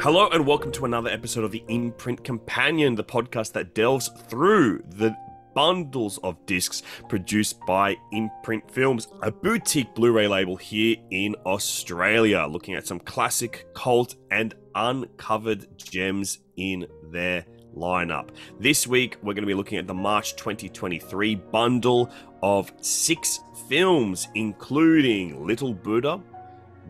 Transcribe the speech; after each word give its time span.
Hello 0.00 0.30
and 0.30 0.46
welcome 0.46 0.72
to 0.72 0.86
another 0.86 1.10
episode 1.10 1.44
of 1.44 1.50
the 1.50 1.62
Imprint 1.68 2.24
Companion, 2.24 2.94
the 2.94 3.04
podcast 3.04 3.52
that 3.52 3.74
delves 3.74 4.08
through 4.28 4.82
the 4.88 5.14
bundles 5.54 6.16
of 6.24 6.46
discs 6.46 6.82
produced 7.10 7.60
by 7.66 7.98
Imprint 8.10 8.70
Films, 8.70 9.08
a 9.20 9.30
boutique 9.30 9.94
Blu 9.94 10.12
ray 10.12 10.26
label 10.26 10.56
here 10.56 10.96
in 11.10 11.36
Australia, 11.44 12.46
looking 12.48 12.76
at 12.76 12.86
some 12.86 12.98
classic, 12.98 13.66
cult, 13.74 14.16
and 14.30 14.54
uncovered 14.74 15.66
gems 15.76 16.38
in 16.56 16.86
their 17.10 17.44
lineup. 17.76 18.30
This 18.58 18.86
week, 18.86 19.18
we're 19.22 19.34
going 19.34 19.42
to 19.42 19.46
be 19.46 19.52
looking 19.52 19.76
at 19.76 19.86
the 19.86 19.92
March 19.92 20.34
2023 20.36 21.34
bundle 21.34 22.10
of 22.42 22.72
six 22.80 23.40
films, 23.68 24.28
including 24.34 25.46
Little 25.46 25.74
Buddha, 25.74 26.22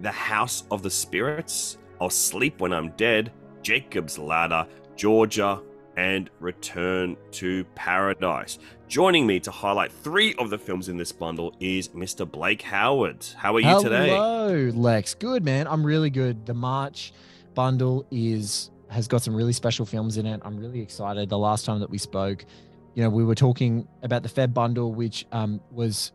The 0.01 0.13
House 0.13 0.63
of 0.71 0.85
the 0.85 0.91
Spirits, 0.91 1.77
I'll 2.01 2.09
Sleep 2.09 2.61
When 2.61 2.73
I'm 2.73 2.91
Dead, 2.93 3.31
Jacob's 3.63 4.19
Ladder, 4.19 4.67
Georgia, 4.97 5.61
and 5.99 6.31
Return 6.41 7.15
to 7.33 7.65
Paradise. 7.75 8.59
Joining 8.89 9.27
me 9.27 9.39
to 9.41 9.51
highlight 9.51 9.93
three 9.93 10.35
of 10.37 10.49
the 10.49 10.57
films 10.57 10.89
in 10.89 10.97
this 10.97 11.13
bundle 11.13 11.55
is 11.61 11.89
Mr. 11.89 12.31
Blake 12.31 12.63
Howard. 12.63 13.27
How 13.37 13.55
are 13.55 13.61
you 13.61 13.67
Hello, 13.67 13.83
today? 13.83 14.09
Hello, 14.09 14.71
Lex. 14.75 15.13
Good, 15.15 15.45
man. 15.45 15.67
I'm 15.69 15.85
really 15.85 16.09
good. 16.09 16.47
The 16.47 16.55
March 16.55 17.13
bundle 17.55 18.07
is 18.11 18.71
has 18.89 19.07
got 19.07 19.23
some 19.23 19.37
really 19.37 19.53
special 19.53 19.85
films 19.85 20.17
in 20.17 20.25
it. 20.25 20.41
I'm 20.43 20.57
really 20.57 20.80
excited. 20.80 21.29
The 21.29 21.39
last 21.39 21.67
time 21.67 21.80
that 21.80 21.91
we 21.91 21.99
spoke, 21.99 22.47
you 22.95 23.03
know, 23.03 23.11
we 23.11 23.25
were 23.25 23.35
talking 23.35 23.87
about 24.02 24.23
the 24.23 24.29
Feb 24.29 24.55
bundle, 24.55 24.95
which 24.95 25.27
um, 25.33 25.61
was 25.71 26.13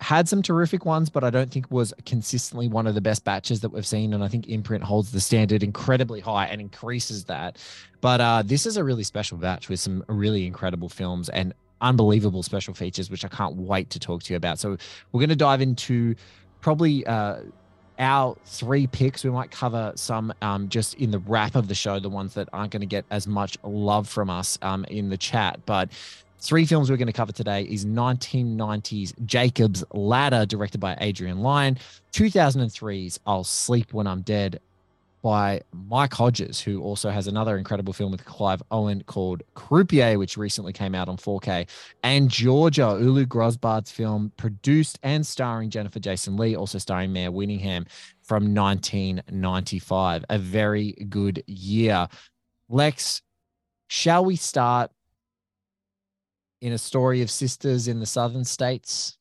had 0.00 0.28
some 0.28 0.42
terrific 0.42 0.84
ones, 0.84 1.10
but 1.10 1.24
I 1.24 1.30
don't 1.30 1.50
think 1.50 1.70
was 1.70 1.94
consistently 2.04 2.68
one 2.68 2.86
of 2.86 2.94
the 2.94 3.00
best 3.00 3.24
batches 3.24 3.60
that 3.60 3.70
we've 3.70 3.86
seen. 3.86 4.12
And 4.12 4.22
I 4.22 4.28
think 4.28 4.48
Imprint 4.48 4.84
holds 4.84 5.10
the 5.10 5.20
standard 5.20 5.62
incredibly 5.62 6.20
high 6.20 6.46
and 6.46 6.60
increases 6.60 7.24
that. 7.24 7.58
But 8.00 8.20
uh, 8.20 8.42
this 8.44 8.66
is 8.66 8.76
a 8.76 8.84
really 8.84 9.04
special 9.04 9.38
batch 9.38 9.68
with 9.68 9.80
some 9.80 10.04
really 10.08 10.46
incredible 10.46 10.88
films 10.88 11.28
and 11.30 11.54
unbelievable 11.80 12.42
special 12.42 12.74
features, 12.74 13.10
which 13.10 13.24
I 13.24 13.28
can't 13.28 13.56
wait 13.56 13.90
to 13.90 13.98
talk 13.98 14.22
to 14.24 14.32
you 14.32 14.36
about. 14.36 14.58
So 14.58 14.76
we're 15.12 15.20
going 15.20 15.30
to 15.30 15.36
dive 15.36 15.60
into 15.60 16.14
probably 16.60 17.06
uh, 17.06 17.40
our 17.98 18.36
three 18.44 18.86
picks. 18.86 19.24
We 19.24 19.30
might 19.30 19.50
cover 19.50 19.92
some 19.94 20.32
um, 20.42 20.68
just 20.68 20.94
in 20.94 21.10
the 21.10 21.18
wrap 21.20 21.54
of 21.54 21.68
the 21.68 21.74
show, 21.74 21.98
the 22.00 22.10
ones 22.10 22.34
that 22.34 22.48
aren't 22.52 22.72
going 22.72 22.80
to 22.80 22.86
get 22.86 23.04
as 23.10 23.26
much 23.26 23.56
love 23.62 24.08
from 24.08 24.30
us 24.30 24.58
um, 24.62 24.84
in 24.84 25.08
the 25.08 25.16
chat. 25.16 25.60
But 25.66 25.90
Three 26.46 26.64
films 26.64 26.88
we're 26.88 26.96
going 26.96 27.08
to 27.08 27.12
cover 27.12 27.32
today 27.32 27.64
is 27.64 27.84
1990s 27.84 29.26
Jacob's 29.26 29.82
Ladder, 29.90 30.46
directed 30.46 30.78
by 30.78 30.96
Adrian 31.00 31.40
Lyne, 31.40 31.76
2003's 32.12 33.18
I'll 33.26 33.42
Sleep 33.42 33.92
When 33.92 34.06
I'm 34.06 34.20
Dead 34.20 34.60
by 35.22 35.62
Mike 35.72 36.14
Hodges, 36.14 36.60
who 36.60 36.80
also 36.82 37.10
has 37.10 37.26
another 37.26 37.58
incredible 37.58 37.92
film 37.92 38.12
with 38.12 38.24
Clive 38.24 38.62
Owen 38.70 39.02
called 39.08 39.42
Croupier, 39.56 40.20
which 40.20 40.36
recently 40.36 40.72
came 40.72 40.94
out 40.94 41.08
on 41.08 41.16
4K, 41.16 41.68
and 42.04 42.30
Georgia, 42.30 42.96
Ulu 42.96 43.26
Grosbard's 43.26 43.90
film, 43.90 44.30
produced 44.36 45.00
and 45.02 45.26
starring 45.26 45.68
Jennifer 45.68 45.98
Jason 45.98 46.36
Lee, 46.36 46.54
also 46.54 46.78
starring 46.78 47.12
Mare 47.12 47.32
Winningham 47.32 47.88
from 48.22 48.54
1995. 48.54 50.24
A 50.30 50.38
very 50.38 50.92
good 51.08 51.42
year. 51.48 52.06
Lex, 52.68 53.20
shall 53.88 54.24
we 54.24 54.36
start 54.36 54.92
in 56.60 56.72
a 56.72 56.78
story 56.78 57.22
of 57.22 57.30
sisters 57.30 57.88
in 57.88 58.00
the 58.00 58.06
southern 58.06 58.44
states? 58.44 59.18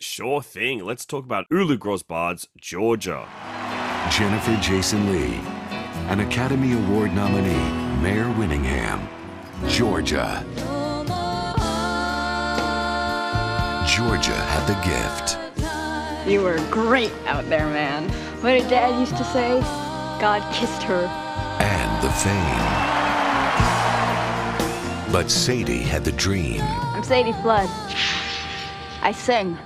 Sure 0.00 0.42
thing. 0.42 0.84
Let's 0.84 1.06
talk 1.06 1.24
about 1.24 1.46
Ulu 1.50 1.76
Grosbard's 1.76 2.48
Georgia. 2.60 3.26
Jennifer 4.10 4.56
Jason 4.60 5.10
Lee, 5.10 5.40
an 6.08 6.20
Academy 6.20 6.72
Award 6.72 7.14
nominee, 7.14 8.02
Mare 8.02 8.26
Winningham, 8.34 9.00
Georgia. 9.68 10.44
Georgia 13.88 14.34
had 14.34 14.66
the 14.66 14.74
gift. 14.84 16.28
You 16.28 16.42
were 16.42 16.58
great 16.70 17.12
out 17.26 17.48
there, 17.48 17.66
man. 17.66 18.08
What 18.42 18.50
did 18.50 18.68
Dad 18.68 18.98
used 18.98 19.16
to 19.16 19.24
say? 19.24 19.60
God 20.20 20.42
kissed 20.52 20.82
her. 20.82 21.06
And 21.60 22.02
the 22.02 22.10
fame. 22.10 22.83
But 25.14 25.30
Sadie 25.30 25.78
had 25.78 26.04
the 26.04 26.10
dream. 26.10 26.60
I'm 26.60 27.04
Sadie 27.04 27.34
Flood. 27.34 27.70
I 29.00 29.12
sing. 29.12 29.56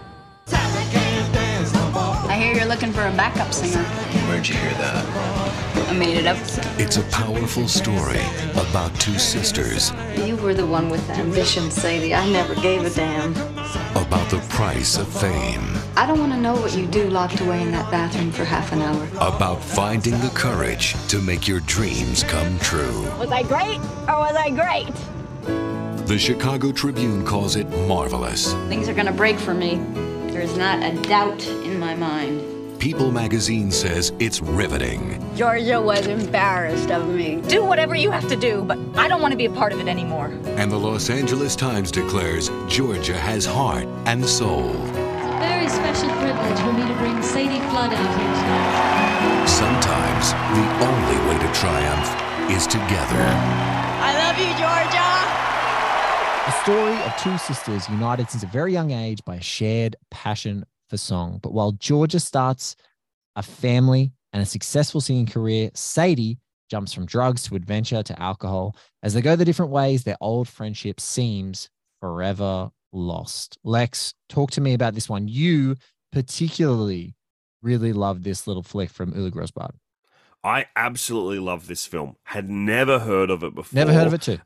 I 0.53 2.37
hear 2.39 2.55
you're 2.55 2.67
looking 2.67 2.93
for 2.93 3.01
a 3.07 3.11
backup 3.13 3.55
singer. 3.55 3.83
Where'd 4.29 4.47
you 4.47 4.57
hear 4.57 4.73
that? 4.73 5.89
I 5.89 5.95
made 5.95 6.19
it 6.19 6.27
up. 6.27 6.37
It's 6.79 6.99
a 6.99 7.03
powerful 7.05 7.67
story 7.67 8.21
about 8.57 8.95
two 9.01 9.19
sisters. 9.19 9.91
You 10.19 10.37
were 10.37 10.53
the 10.53 10.67
one 10.67 10.91
with 10.91 11.07
the 11.07 11.15
ambition, 11.15 11.71
Sadie. 11.71 12.15
I 12.15 12.29
never 12.29 12.55
gave 12.57 12.85
a 12.85 12.91
damn. 12.91 13.33
About 13.97 14.29
the 14.29 14.45
price 14.51 14.99
of 14.99 15.09
fame. 15.09 15.79
I 15.97 16.07
don't 16.07 16.21
want 16.21 16.33
to 16.33 16.39
know 16.39 16.57
what 16.57 16.77
you 16.77 16.87
do 16.87 17.09
locked 17.09 17.41
away 17.41 17.63
in 17.63 17.73
that 17.73 17.91
bathroom 17.91 18.33
for 18.33 18.45
half 18.45 18.71
an 18.73 18.83
hour. 18.83 19.09
About 19.15 19.65
finding 19.65 20.21
the 20.21 20.31
courage 20.35 20.93
to 21.09 21.23
make 21.23 21.49
your 21.49 21.61
dreams 21.61 22.23
come 22.23 22.59
true. 22.59 23.09
Was 23.19 23.33
I 23.33 23.45
great 23.45 23.79
or 24.07 24.19
was 24.19 24.37
I 24.37 24.51
great? 24.51 24.93
The 26.09 26.19
Chicago 26.19 26.73
Tribune 26.73 27.23
calls 27.23 27.55
it 27.55 27.69
marvelous. 27.87 28.55
Things 28.71 28.89
are 28.89 28.95
gonna 28.95 29.13
break 29.13 29.39
for 29.39 29.53
me. 29.53 29.77
There 30.33 30.41
is 30.41 30.57
not 30.57 30.83
a 30.83 30.99
doubt 31.03 31.47
in 31.47 31.79
my 31.79 31.95
mind. 31.95 32.81
People 32.81 33.13
magazine 33.13 33.71
says 33.71 34.11
it's 34.19 34.41
riveting. 34.41 35.23
Georgia 35.37 35.79
was 35.79 36.07
embarrassed 36.07 36.91
of 36.91 37.11
me. 37.11 37.43
Do 37.43 37.63
whatever 37.63 37.95
you 37.95 38.11
have 38.11 38.27
to 38.29 38.37
do, 38.37 38.65
but 38.65 38.79
I 38.97 39.07
don't 39.07 39.21
want 39.21 39.33
to 39.33 39.37
be 39.37 39.45
a 39.45 39.51
part 39.51 39.75
of 39.75 39.81
it 39.81 39.87
anymore. 39.87 40.33
And 40.57 40.73
the 40.73 40.79
Los 40.79 41.11
Angeles 41.11 41.55
Times 41.55 41.91
declares 41.91 42.51
Georgia 42.69 43.19
has 43.19 43.45
heart 43.45 43.85
and 44.07 44.25
soul. 44.25 44.71
It's 44.71 44.97
a 44.97 45.39
very 45.39 45.69
special 45.69 46.09
privilege 46.17 46.59
for 46.61 46.73
me 46.73 46.89
to 46.89 46.95
bring 46.95 47.21
Sadie 47.21 47.61
Flood 47.69 47.93
out 47.93 48.09
here 48.17 48.33
tonight. 48.41 49.47
Sometimes 49.47 50.33
the 50.57 50.87
only 50.89 51.19
way 51.29 51.39
to 51.47 51.53
triumph 51.53 52.51
is 52.51 52.67
together. 52.67 53.25
I 54.01 54.15
love 54.17 54.39
you, 54.39 54.49
Georgia. 54.57 55.08
A 56.49 56.53
story 56.63 56.97
of 57.03 57.15
two 57.19 57.37
sisters 57.37 57.87
united 57.91 58.31
since 58.31 58.43
a 58.43 58.47
very 58.47 58.73
young 58.73 58.91
age 58.91 59.23
by 59.23 59.37
a 59.37 59.41
shared 59.43 59.97
passion 60.11 60.65
for 60.89 60.97
song. 60.97 61.41
But 61.43 61.53
while 61.53 61.73
Georgia 61.73 62.19
starts 62.19 62.75
a 63.37 63.43
family 63.43 64.13
and 64.33 64.43
a 64.43 64.47
successful 64.47 65.03
singing 65.03 65.27
career, 65.27 65.69
Sadie 65.75 66.39
jumps 66.71 66.95
from 66.95 67.05
drugs 67.05 67.43
to 67.43 67.55
adventure 67.55 68.03
to 68.03 68.19
alcohol. 68.19 68.75
As 69.03 69.13
they 69.13 69.21
go 69.21 69.37
the 69.37 69.45
different 69.45 69.73
ways, 69.73 70.05
their 70.05 70.17
old 70.23 70.49
friendship 70.49 71.01
seems 71.01 71.69
forever 72.01 72.71
lost. 72.95 73.59
Lex, 73.63 74.15
talk 74.31 74.51
to 74.53 74.63
me 74.63 74.73
about 74.73 74.95
this 74.95 75.07
one. 75.07 75.29
You 75.29 75.77
particularly 76.13 77.15
really 77.61 77.93
love 77.93 78.23
this 78.23 78.47
little 78.47 78.63
flick 78.63 78.89
from 78.89 79.15
Uli 79.15 79.31
Grosbard. 79.31 79.75
I 80.43 80.65
absolutely 80.77 81.41
love 81.41 81.67
this 81.67 81.85
film. 81.85 82.17
Had 82.23 82.49
never 82.49 83.01
heard 83.01 83.29
of 83.29 83.43
it 83.43 83.55
before. 83.55 83.77
Never 83.77 83.93
heard 83.93 84.07
of 84.07 84.15
it 84.15 84.23
too. 84.23 84.39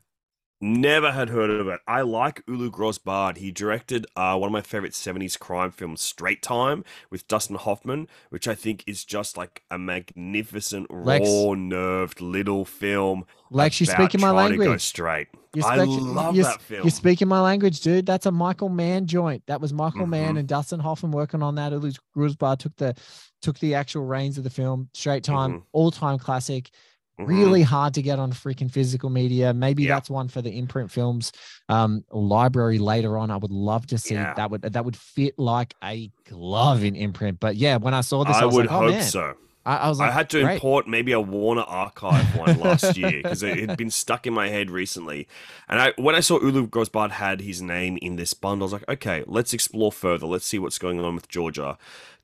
Never 0.65 1.11
had 1.11 1.27
heard 1.27 1.49
of 1.49 1.67
it. 1.67 1.81
I 1.89 2.03
like 2.03 2.41
Ulu 2.47 2.71
Grosbard. 2.71 3.35
He 3.35 3.51
directed 3.51 4.07
uh, 4.15 4.37
one 4.37 4.47
of 4.47 4.53
my 4.53 4.61
favorite 4.61 4.93
70s 4.93 5.37
crime 5.37 5.71
films, 5.71 5.99
Straight 6.01 6.41
Time, 6.41 6.85
with 7.09 7.27
Dustin 7.27 7.57
Hoffman, 7.57 8.07
which 8.29 8.47
I 8.47 8.55
think 8.55 8.81
is 8.87 9.03
just 9.03 9.35
like 9.35 9.63
a 9.69 9.77
magnificent, 9.77 10.89
Lex. 10.89 11.27
raw 11.27 11.53
nerved 11.53 12.21
little 12.21 12.63
film. 12.63 13.25
Lex, 13.51 13.81
you 13.81 13.87
about 13.87 13.97
speaking 14.09 14.21
my 14.21 14.27
to 14.29 14.55
go 14.55 14.61
language. 14.61 14.81
straight. 14.81 15.27
You're 15.53 15.65
I 15.65 15.75
love 15.83 16.33
you're, 16.33 16.45
that 16.45 16.61
film. 16.61 16.83
You're 16.83 16.91
speaking 16.91 17.27
my 17.27 17.41
language, 17.41 17.81
dude. 17.81 18.05
That's 18.05 18.25
a 18.25 18.31
Michael 18.31 18.69
Mann 18.69 19.05
joint. 19.05 19.43
That 19.47 19.59
was 19.59 19.73
Michael 19.73 20.07
Mann 20.07 20.35
Mhm. 20.35 20.39
and 20.39 20.47
Dustin 20.47 20.79
Hoffman 20.79 21.11
working 21.11 21.43
on 21.43 21.55
that. 21.55 21.73
Ulu 21.73 21.91
Grosbard 22.15 22.59
took 22.59 22.75
the 22.77 22.95
took 23.41 23.59
the 23.59 23.75
actual 23.75 24.05
reins 24.05 24.37
of 24.37 24.45
the 24.45 24.49
film. 24.49 24.87
Straight 24.93 25.25
time, 25.25 25.59
Mhm. 25.59 25.63
all 25.73 25.91
time 25.91 26.17
classic. 26.17 26.71
Mhm. 27.19 27.27
Really 27.27 27.61
hard 27.61 27.93
to 27.93 28.01
get 28.01 28.17
on 28.17 28.31
freaking 28.31 28.71
physical 28.71 29.09
media. 29.11 29.53
Maybe 29.53 29.83
Yeah. 29.83 29.95
that's 29.95 30.09
one 30.09 30.27
for 30.27 30.41
the 30.41 30.49
imprint 30.57 30.89
films 30.91 31.31
um, 31.69 32.03
library 32.11 32.79
later 32.79 33.17
on. 33.19 33.29
I 33.29 33.37
would 33.37 33.51
love 33.51 33.85
to 33.87 33.97
see 33.99 34.15
Yeah. 34.15 34.33
that 34.33 34.49
would 34.49 34.61
that 34.63 34.83
would 34.83 34.97
fit 34.97 35.37
like 35.37 35.75
a 35.83 36.09
glove 36.27 36.83
in 36.83 36.95
imprint. 36.95 37.39
But 37.39 37.55
yeah, 37.55 37.77
when 37.77 37.93
I 37.93 38.01
saw 38.01 38.23
this, 38.23 38.35
I, 38.35 38.41
I 38.41 38.45
was 38.45 38.55
would 38.55 38.65
like, 38.65 38.75
oh 38.75 38.79
hope 38.85 38.91
man. 38.91 39.03
so. 39.03 39.33
I, 39.65 39.77
I 39.77 39.89
was 39.89 39.99
like, 39.99 40.09
I 40.09 40.13
had 40.13 40.29
to 40.31 40.41
great. 40.41 40.55
import 40.55 40.87
maybe 40.89 41.13
a 41.13 41.21
Warner 41.21 41.61
Archive 41.61 42.35
one 42.35 42.59
last 42.59 42.97
year 43.01 43.21
because 43.23 43.43
it 43.43 43.57
had 43.69 43.77
been 43.77 43.91
stuck 43.91 44.27
in 44.27 44.33
my 44.33 44.49
head 44.49 44.69
recently. 44.69 45.25
And 45.69 45.79
I, 45.79 45.93
when 45.97 46.15
I 46.15 46.19
saw 46.19 46.37
Ulu 46.41 46.67
Grosbard 46.67 47.11
had 47.11 47.39
his 47.39 47.61
name 47.61 47.97
in 48.01 48.17
this 48.17 48.33
bundle, 48.33 48.65
I 48.65 48.67
was 48.67 48.73
like, 48.73 48.89
okay, 48.89 49.23
let's 49.25 49.53
explore 49.53 49.91
further. 49.93 50.25
Let's 50.25 50.45
see 50.45 50.59
what's 50.59 50.77
going 50.77 50.99
on 50.99 51.15
with 51.15 51.29
Georgia. 51.29 51.77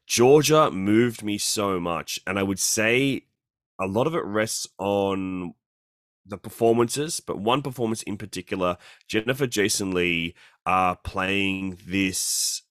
Georgia 0.06 0.70
moved 0.72 1.24
me 1.24 1.38
so 1.38 1.80
much, 1.80 2.20
and 2.28 2.38
I 2.40 2.44
would 2.44 2.60
say 2.60 3.24
a 3.80 3.88
lot 3.88 4.08
of 4.08 4.16
it 4.16 4.24
rests 4.26 4.68
on 4.78 5.54
the 6.26 6.38
performances, 6.38 7.20
but 7.20 7.40
one 7.40 7.62
performance 7.62 8.04
in 8.04 8.18
particular, 8.18 8.78
Jennifer 9.08 9.48
Jason 9.48 9.92
Lee, 9.92 10.36
uh, 10.66 10.96
playing 10.96 11.80
this 11.88 12.64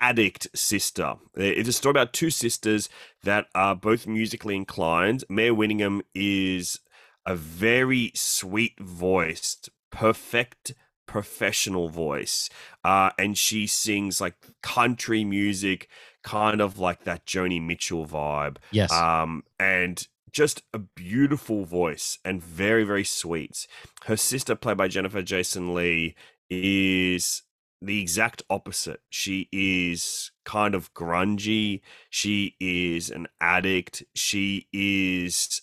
addict 0.00 0.46
sister. 0.54 1.14
It's 1.34 1.68
a 1.68 1.72
story 1.72 1.90
about 1.90 2.12
two 2.12 2.30
sisters 2.30 2.88
that 3.22 3.46
are 3.54 3.74
both 3.74 4.06
musically 4.06 4.54
inclined. 4.54 5.24
Mare 5.28 5.54
Winningham 5.54 6.02
is 6.14 6.80
a 7.26 7.34
very 7.34 8.12
sweet 8.14 8.78
voiced, 8.78 9.70
perfect 9.90 10.74
professional 11.06 11.88
voice. 11.88 12.48
Uh, 12.84 13.10
and 13.18 13.36
she 13.36 13.66
sings 13.66 14.20
like 14.20 14.34
country 14.62 15.24
music, 15.24 15.88
kind 16.24 16.60
of 16.60 16.78
like 16.78 17.04
that 17.04 17.26
Joni 17.26 17.62
Mitchell 17.62 18.06
vibe. 18.06 18.56
Yes. 18.72 18.90
Um, 18.90 19.44
and 19.60 20.06
just 20.32 20.62
a 20.72 20.80
beautiful 20.80 21.64
voice 21.64 22.18
and 22.24 22.42
very, 22.42 22.82
very 22.82 23.04
sweet. 23.04 23.68
Her 24.06 24.16
sister, 24.16 24.56
played 24.56 24.76
by 24.76 24.88
Jennifer 24.88 25.22
Jason 25.22 25.74
Lee, 25.74 26.16
is 26.50 27.42
the 27.80 28.00
exact 28.00 28.42
opposite. 28.50 29.00
She 29.10 29.48
is 29.52 30.32
kind 30.44 30.74
of 30.74 30.92
grungy. 30.92 31.82
She 32.10 32.56
is 32.58 33.10
an 33.10 33.28
addict. 33.40 34.02
She 34.14 34.66
is. 34.72 35.62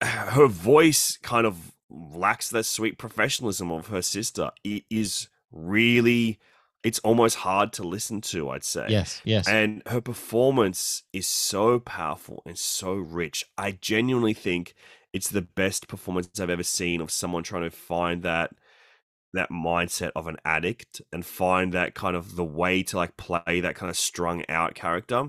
Her 0.02 0.46
voice 0.46 1.16
kind 1.16 1.44
of 1.44 1.72
lacks 1.90 2.50
that 2.50 2.64
sweet 2.64 2.98
professionalism 2.98 3.72
of 3.72 3.88
her 3.88 4.02
sister. 4.02 4.52
It 4.62 4.84
is 4.88 5.28
really. 5.50 6.38
It's 6.88 7.00
almost 7.00 7.36
hard 7.36 7.74
to 7.74 7.82
listen 7.82 8.22
to, 8.22 8.48
I'd 8.48 8.64
say. 8.64 8.86
Yes, 8.88 9.20
yes. 9.22 9.46
And 9.46 9.82
her 9.86 10.00
performance 10.00 11.02
is 11.12 11.26
so 11.26 11.78
powerful 11.80 12.42
and 12.46 12.58
so 12.58 12.94
rich. 12.94 13.44
I 13.58 13.72
genuinely 13.72 14.32
think 14.32 14.74
it's 15.12 15.28
the 15.28 15.42
best 15.42 15.86
performance 15.86 16.40
I've 16.40 16.48
ever 16.48 16.62
seen 16.62 17.02
of 17.02 17.10
someone 17.10 17.42
trying 17.42 17.64
to 17.64 17.70
find 17.70 18.22
that 18.22 18.52
that 19.34 19.50
mindset 19.50 20.12
of 20.16 20.26
an 20.26 20.38
addict 20.46 21.02
and 21.12 21.26
find 21.26 21.74
that 21.74 21.94
kind 21.94 22.16
of 22.16 22.36
the 22.36 22.44
way 22.44 22.82
to 22.84 22.96
like 22.96 23.18
play 23.18 23.60
that 23.60 23.74
kind 23.74 23.90
of 23.90 23.96
strung 23.98 24.42
out 24.48 24.74
character. 24.74 25.28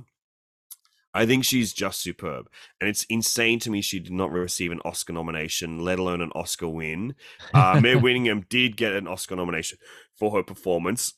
I 1.14 1.26
think 1.26 1.44
she's 1.44 1.74
just 1.74 2.00
superb. 2.00 2.50
And 2.80 2.90
it's 2.90 3.04
insane 3.10 3.60
to 3.60 3.70
me 3.70 3.82
she 3.82 4.00
did 4.00 4.14
not 4.14 4.32
receive 4.32 4.72
an 4.72 4.80
Oscar 4.86 5.12
nomination, 5.12 5.80
let 5.80 6.00
alone 6.00 6.22
an 6.22 6.32
Oscar 6.36 6.70
win. 6.70 7.16
Uh, 7.54 7.82
Mare 7.82 7.98
Winningham 8.00 8.48
did 8.48 8.78
get 8.78 8.94
an 8.94 9.08
Oscar 9.08 9.36
nomination 9.36 9.80
for 10.16 10.32
her 10.38 10.44
performance. 10.44 11.16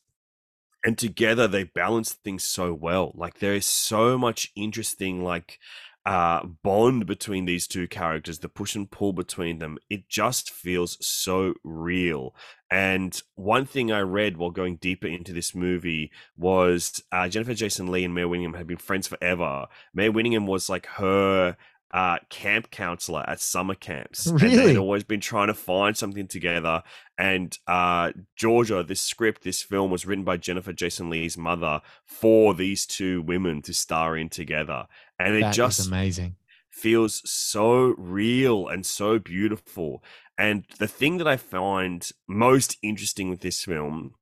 And 0.83 0.97
together 0.97 1.47
they 1.47 1.63
balance 1.63 2.13
things 2.13 2.43
so 2.43 2.73
well. 2.73 3.11
Like 3.15 3.39
there 3.39 3.53
is 3.53 3.65
so 3.67 4.17
much 4.17 4.51
interesting, 4.55 5.23
like 5.23 5.59
uh, 6.05 6.43
bond 6.63 7.05
between 7.05 7.45
these 7.45 7.67
two 7.67 7.87
characters, 7.87 8.39
the 8.39 8.49
push 8.49 8.75
and 8.75 8.89
pull 8.89 9.13
between 9.13 9.59
them, 9.59 9.77
it 9.89 10.09
just 10.09 10.49
feels 10.49 10.97
so 11.05 11.53
real. 11.63 12.33
And 12.71 13.21
one 13.35 13.65
thing 13.65 13.91
I 13.91 13.99
read 13.99 14.37
while 14.37 14.49
going 14.49 14.77
deeper 14.77 15.07
into 15.07 15.33
this 15.33 15.53
movie 15.53 16.11
was 16.37 17.03
uh, 17.11 17.27
Jennifer 17.27 17.53
Jason 17.53 17.91
Lee 17.91 18.03
and 18.03 18.15
Mare 18.15 18.27
Winningham 18.27 18.57
had 18.57 18.67
been 18.67 18.77
friends 18.77 19.07
forever. 19.07 19.67
Mare 19.93 20.11
Winningham 20.11 20.47
was 20.47 20.69
like 20.69 20.87
her 20.87 21.55
uh, 21.93 22.17
camp 22.29 22.71
counselor 22.71 23.23
at 23.27 23.39
summer 23.39 23.75
camps. 23.75 24.27
Really? 24.27 24.57
And 24.57 24.69
they'd 24.69 24.77
always 24.77 25.03
been 25.03 25.19
trying 25.19 25.47
to 25.47 25.53
find 25.53 25.95
something 25.95 26.27
together. 26.27 26.83
And 27.17 27.57
uh, 27.67 28.13
Georgia, 28.35 28.83
this 28.83 29.01
script, 29.01 29.43
this 29.43 29.61
film 29.61 29.91
was 29.91 30.05
written 30.05 30.23
by 30.23 30.37
Jennifer 30.37 30.73
Jason 30.73 31.09
Lee's 31.09 31.37
mother 31.37 31.81
for 32.05 32.53
these 32.53 32.85
two 32.85 33.21
women 33.21 33.61
to 33.63 33.73
star 33.73 34.17
in 34.17 34.29
together. 34.29 34.87
And 35.19 35.35
it 35.35 35.51
just 35.51 35.87
amazing. 35.87 36.35
feels 36.69 37.21
so 37.29 37.93
real 37.97 38.67
and 38.67 38.85
so 38.85 39.19
beautiful. 39.19 40.03
And 40.37 40.65
the 40.79 40.87
thing 40.87 41.17
that 41.17 41.27
I 41.27 41.37
find 41.37 42.09
most 42.27 42.77
interesting 42.81 43.29
with 43.29 43.41
this 43.41 43.63
film 43.63 44.15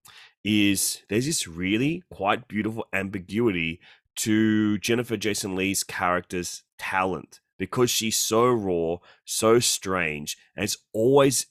is 0.43 1.03
there's 1.09 1.25
this 1.25 1.47
really 1.47 2.03
quite 2.11 2.47
beautiful 2.47 2.85
ambiguity 2.93 3.79
to 4.15 4.77
Jennifer 4.79 5.15
Jason 5.15 5.55
Lee's 5.55 5.83
character's 5.83 6.63
talent 6.77 7.39
because 7.59 7.91
she's 7.91 8.17
so 8.17 8.47
raw, 8.47 8.97
so 9.25 9.59
strange, 9.59 10.35
and 10.55 10.63
it's 10.63 10.77
always 10.93 11.45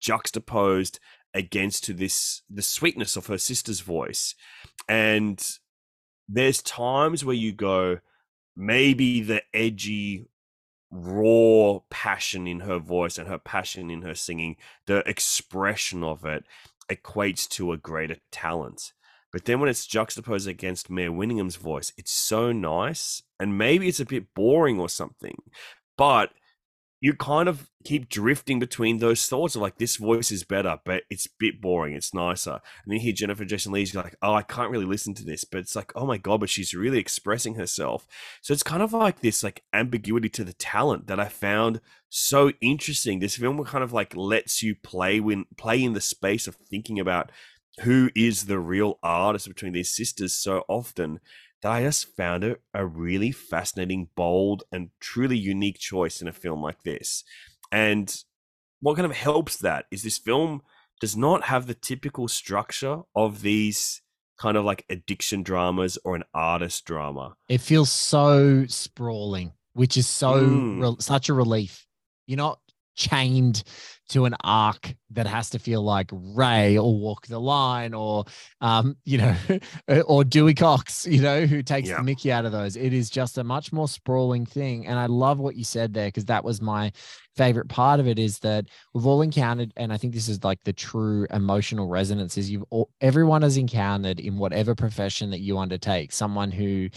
juxtaposed 0.00 0.98
against 1.34 1.84
to 1.84 1.92
this 1.92 2.40
the 2.48 2.62
sweetness 2.62 3.16
of 3.16 3.26
her 3.26 3.36
sister's 3.36 3.80
voice. 3.80 4.34
And 4.88 5.46
there's 6.26 6.62
times 6.62 7.24
where 7.24 7.36
you 7.36 7.52
go, 7.52 7.98
maybe 8.56 9.20
the 9.20 9.42
edgy 9.52 10.28
raw 10.90 11.80
passion 11.90 12.46
in 12.46 12.60
her 12.60 12.78
voice 12.78 13.18
and 13.18 13.28
her 13.28 13.38
passion 13.38 13.90
in 13.90 14.02
her 14.02 14.14
singing 14.14 14.56
the 14.86 15.08
expression 15.08 16.02
of 16.02 16.24
it 16.24 16.44
equates 16.88 17.48
to 17.48 17.70
a 17.70 17.76
greater 17.76 18.16
talent 18.32 18.92
but 19.32 19.44
then 19.44 19.60
when 19.60 19.68
it's 19.68 19.86
juxtaposed 19.86 20.48
against 20.48 20.90
Mare 20.90 21.12
Winningham's 21.12 21.56
voice, 21.56 21.92
it's 21.96 22.12
so 22.12 22.52
nice. 22.52 23.22
And 23.38 23.56
maybe 23.56 23.88
it's 23.88 24.00
a 24.00 24.04
bit 24.04 24.34
boring 24.34 24.80
or 24.80 24.88
something. 24.88 25.36
But 25.96 26.30
you 27.02 27.14
kind 27.14 27.48
of 27.48 27.70
keep 27.82 28.10
drifting 28.10 28.58
between 28.58 28.98
those 28.98 29.26
thoughts 29.26 29.54
of 29.54 29.62
like, 29.62 29.78
this 29.78 29.96
voice 29.96 30.30
is 30.30 30.44
better, 30.44 30.78
but 30.84 31.04
it's 31.08 31.24
a 31.24 31.30
bit 31.38 31.60
boring. 31.60 31.94
It's 31.94 32.12
nicer. 32.12 32.50
And 32.50 32.60
then 32.86 32.96
you 32.96 33.00
hear 33.00 33.12
Jennifer 33.12 33.44
Jason 33.46 33.72
Lee's 33.72 33.94
like, 33.94 34.16
oh, 34.20 34.34
I 34.34 34.42
can't 34.42 34.70
really 34.70 34.84
listen 34.84 35.14
to 35.14 35.24
this. 35.24 35.44
But 35.44 35.60
it's 35.60 35.74
like, 35.74 35.92
oh 35.94 36.04
my 36.04 36.18
God, 36.18 36.40
but 36.40 36.50
she's 36.50 36.74
really 36.74 36.98
expressing 36.98 37.54
herself. 37.54 38.06
So 38.42 38.52
it's 38.52 38.62
kind 38.62 38.82
of 38.82 38.92
like 38.92 39.20
this 39.20 39.42
like 39.42 39.62
ambiguity 39.72 40.28
to 40.30 40.44
the 40.44 40.52
talent 40.52 41.06
that 41.06 41.18
I 41.18 41.28
found 41.28 41.80
so 42.10 42.52
interesting. 42.60 43.20
This 43.20 43.36
film 43.36 43.64
kind 43.64 43.82
of 43.82 43.94
like 43.94 44.14
lets 44.14 44.62
you 44.62 44.74
play 44.74 45.20
when 45.20 45.46
play 45.56 45.82
in 45.82 45.94
the 45.94 46.00
space 46.02 46.46
of 46.46 46.56
thinking 46.56 47.00
about 47.00 47.30
who 47.82 48.10
is 48.14 48.46
the 48.46 48.58
real 48.58 48.98
artist 49.02 49.48
between 49.48 49.72
these 49.72 49.94
sisters 49.94 50.32
so 50.34 50.64
often 50.68 51.20
that 51.62 51.72
I 51.72 51.82
just 51.82 52.14
found 52.16 52.44
it 52.44 52.60
a 52.74 52.86
really 52.86 53.32
fascinating, 53.32 54.08
bold, 54.16 54.62
and 54.72 54.90
truly 55.00 55.36
unique 55.36 55.78
choice 55.78 56.20
in 56.22 56.28
a 56.28 56.32
film 56.32 56.62
like 56.62 56.82
this. 56.82 57.22
And 57.70 58.14
what 58.80 58.96
kind 58.96 59.06
of 59.06 59.12
helps 59.16 59.56
that 59.58 59.84
is 59.90 60.02
this 60.02 60.18
film 60.18 60.62
does 61.00 61.16
not 61.16 61.44
have 61.44 61.66
the 61.66 61.74
typical 61.74 62.28
structure 62.28 63.00
of 63.14 63.42
these 63.42 64.02
kind 64.38 64.56
of 64.56 64.64
like 64.64 64.84
addiction 64.88 65.42
dramas 65.42 65.98
or 66.04 66.16
an 66.16 66.24
artist 66.32 66.84
drama. 66.86 67.34
It 67.48 67.60
feels 67.60 67.90
so 67.90 68.64
sprawling, 68.68 69.52
which 69.74 69.96
is 69.98 70.06
so 70.08 70.32
Mm. 70.34 70.80
rel- 70.80 71.00
such 71.00 71.28
a 71.28 71.34
relief. 71.34 71.86
You're 72.26 72.38
not 72.38 72.60
chained 73.00 73.62
to 74.10 74.24
an 74.24 74.34
arc 74.42 74.92
that 75.10 75.26
has 75.26 75.50
to 75.50 75.58
feel 75.58 75.82
like 75.82 76.10
Ray 76.12 76.76
or 76.76 76.98
Walk 76.98 77.28
the 77.28 77.38
Line 77.38 77.94
or 77.94 78.24
um, 78.60 78.96
you 79.04 79.18
know, 79.18 79.36
or 80.06 80.24
Dewey 80.24 80.52
Cox, 80.54 81.06
you 81.06 81.22
know, 81.22 81.46
who 81.46 81.62
takes 81.62 81.88
Yeah. 81.88 81.98
the 81.98 82.02
Mickey 82.02 82.32
out 82.32 82.44
of 82.44 82.50
those. 82.52 82.76
It 82.76 82.92
is 82.92 83.08
just 83.08 83.38
a 83.38 83.44
much 83.44 83.72
more 83.72 83.86
sprawling 83.86 84.44
thing. 84.46 84.86
And 84.88 84.98
I 84.98 85.06
love 85.06 85.38
what 85.38 85.54
you 85.54 85.62
said 85.64 85.94
there 85.94 86.08
because 86.08 86.24
that 86.24 86.42
was 86.44 86.60
my 86.60 86.90
favorite 87.36 87.68
part 87.68 88.00
of 88.00 88.08
it 88.08 88.18
is 88.18 88.40
that 88.40 88.66
we've 88.92 89.06
all 89.06 89.22
encountered, 89.22 89.72
and 89.76 89.92
I 89.92 89.96
think 89.96 90.12
this 90.12 90.28
is 90.28 90.42
like 90.42 90.58
the 90.64 90.72
true 90.72 91.26
emotional 91.30 91.86
resonance 91.86 92.36
is 92.36 92.50
you've 92.50 92.64
all, 92.70 92.90
everyone 93.00 93.42
has 93.42 93.56
encountered 93.56 94.18
in 94.18 94.36
whatever 94.38 94.74
profession 94.74 95.30
that 95.30 95.40
you 95.40 95.56
undertake, 95.56 96.12
someone 96.12 96.50
who 96.50 96.88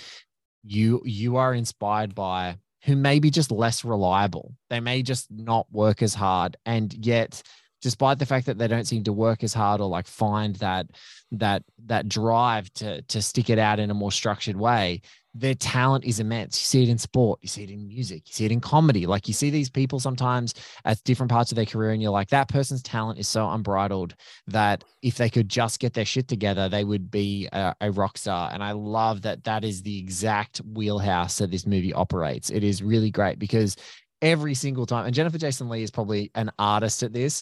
you 0.65 1.01
you 1.05 1.35
are 1.37 1.53
inspired 1.53 2.15
by 2.15 2.57
who 2.83 2.95
may 2.95 3.19
be 3.19 3.29
just 3.29 3.51
less 3.51 3.85
reliable. 3.85 4.53
They 4.69 4.79
may 4.79 5.03
just 5.03 5.31
not 5.31 5.67
work 5.71 6.01
as 6.01 6.13
hard. 6.13 6.57
And 6.65 6.93
yet, 7.05 7.41
despite 7.81 8.19
the 8.19 8.25
fact 8.25 8.45
that 8.45 8.57
they 8.57 8.67
don't 8.67 8.87
seem 8.87 9.03
to 9.05 9.13
work 9.13 9.43
as 9.43 9.53
hard 9.53 9.81
or 9.81 9.87
like 9.87 10.07
find 10.07 10.55
that 10.57 10.87
that 11.31 11.63
that 11.85 12.07
drive 12.07 12.71
to 12.73 13.01
to 13.03 13.21
stick 13.21 13.49
it 13.49 13.59
out 13.59 13.79
in 13.79 13.89
a 13.89 13.93
more 13.93 14.11
structured 14.11 14.57
way, 14.57 15.01
their 15.35 15.55
talent 15.55 16.05
is 16.05 16.19
immense. 16.19 16.59
You 16.61 16.65
see 16.65 16.83
it 16.83 16.89
in 16.89 16.97
sport, 16.97 17.39
you 17.41 17.47
see 17.49 17.63
it 17.63 17.71
in 17.71 17.87
music, 17.87 18.23
you 18.27 18.33
see 18.33 18.45
it 18.45 18.51
in 18.51 18.61
comedy. 18.61 19.07
Like 19.07 19.27
you 19.27 19.33
see 19.33 19.49
these 19.49 19.69
people 19.69 19.99
sometimes 19.99 20.53
at 20.85 21.03
different 21.03 21.31
parts 21.31 21.51
of 21.51 21.55
their 21.55 21.65
career, 21.65 21.91
and 21.91 22.01
you're 22.01 22.11
like, 22.11 22.29
that 22.29 22.49
person's 22.49 22.83
talent 22.83 23.19
is 23.19 23.27
so 23.27 23.49
unbridled 23.49 24.15
that 24.47 24.83
if 25.01 25.15
they 25.17 25.29
could 25.29 25.49
just 25.49 25.79
get 25.79 25.93
their 25.93 26.05
shit 26.05 26.27
together, 26.27 26.69
they 26.69 26.83
would 26.83 27.09
be 27.09 27.49
a, 27.51 27.75
a 27.81 27.91
rock 27.91 28.17
star. 28.17 28.51
And 28.53 28.63
I 28.63 28.73
love 28.73 29.23
that 29.23 29.43
that 29.45 29.63
is 29.63 29.81
the 29.81 29.97
exact 29.97 30.59
wheelhouse 30.59 31.39
that 31.39 31.49
this 31.49 31.65
movie 31.65 31.93
operates. 31.93 32.51
It 32.51 32.63
is 32.63 32.83
really 32.83 33.09
great 33.09 33.39
because 33.39 33.75
every 34.21 34.53
single 34.53 34.85
time, 34.85 35.05
and 35.05 35.15
Jennifer 35.15 35.39
Jason 35.39 35.67
Lee 35.67 35.83
is 35.83 35.91
probably 35.91 36.31
an 36.35 36.51
artist 36.59 37.01
at 37.01 37.11
this, 37.11 37.41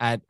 at 0.00 0.22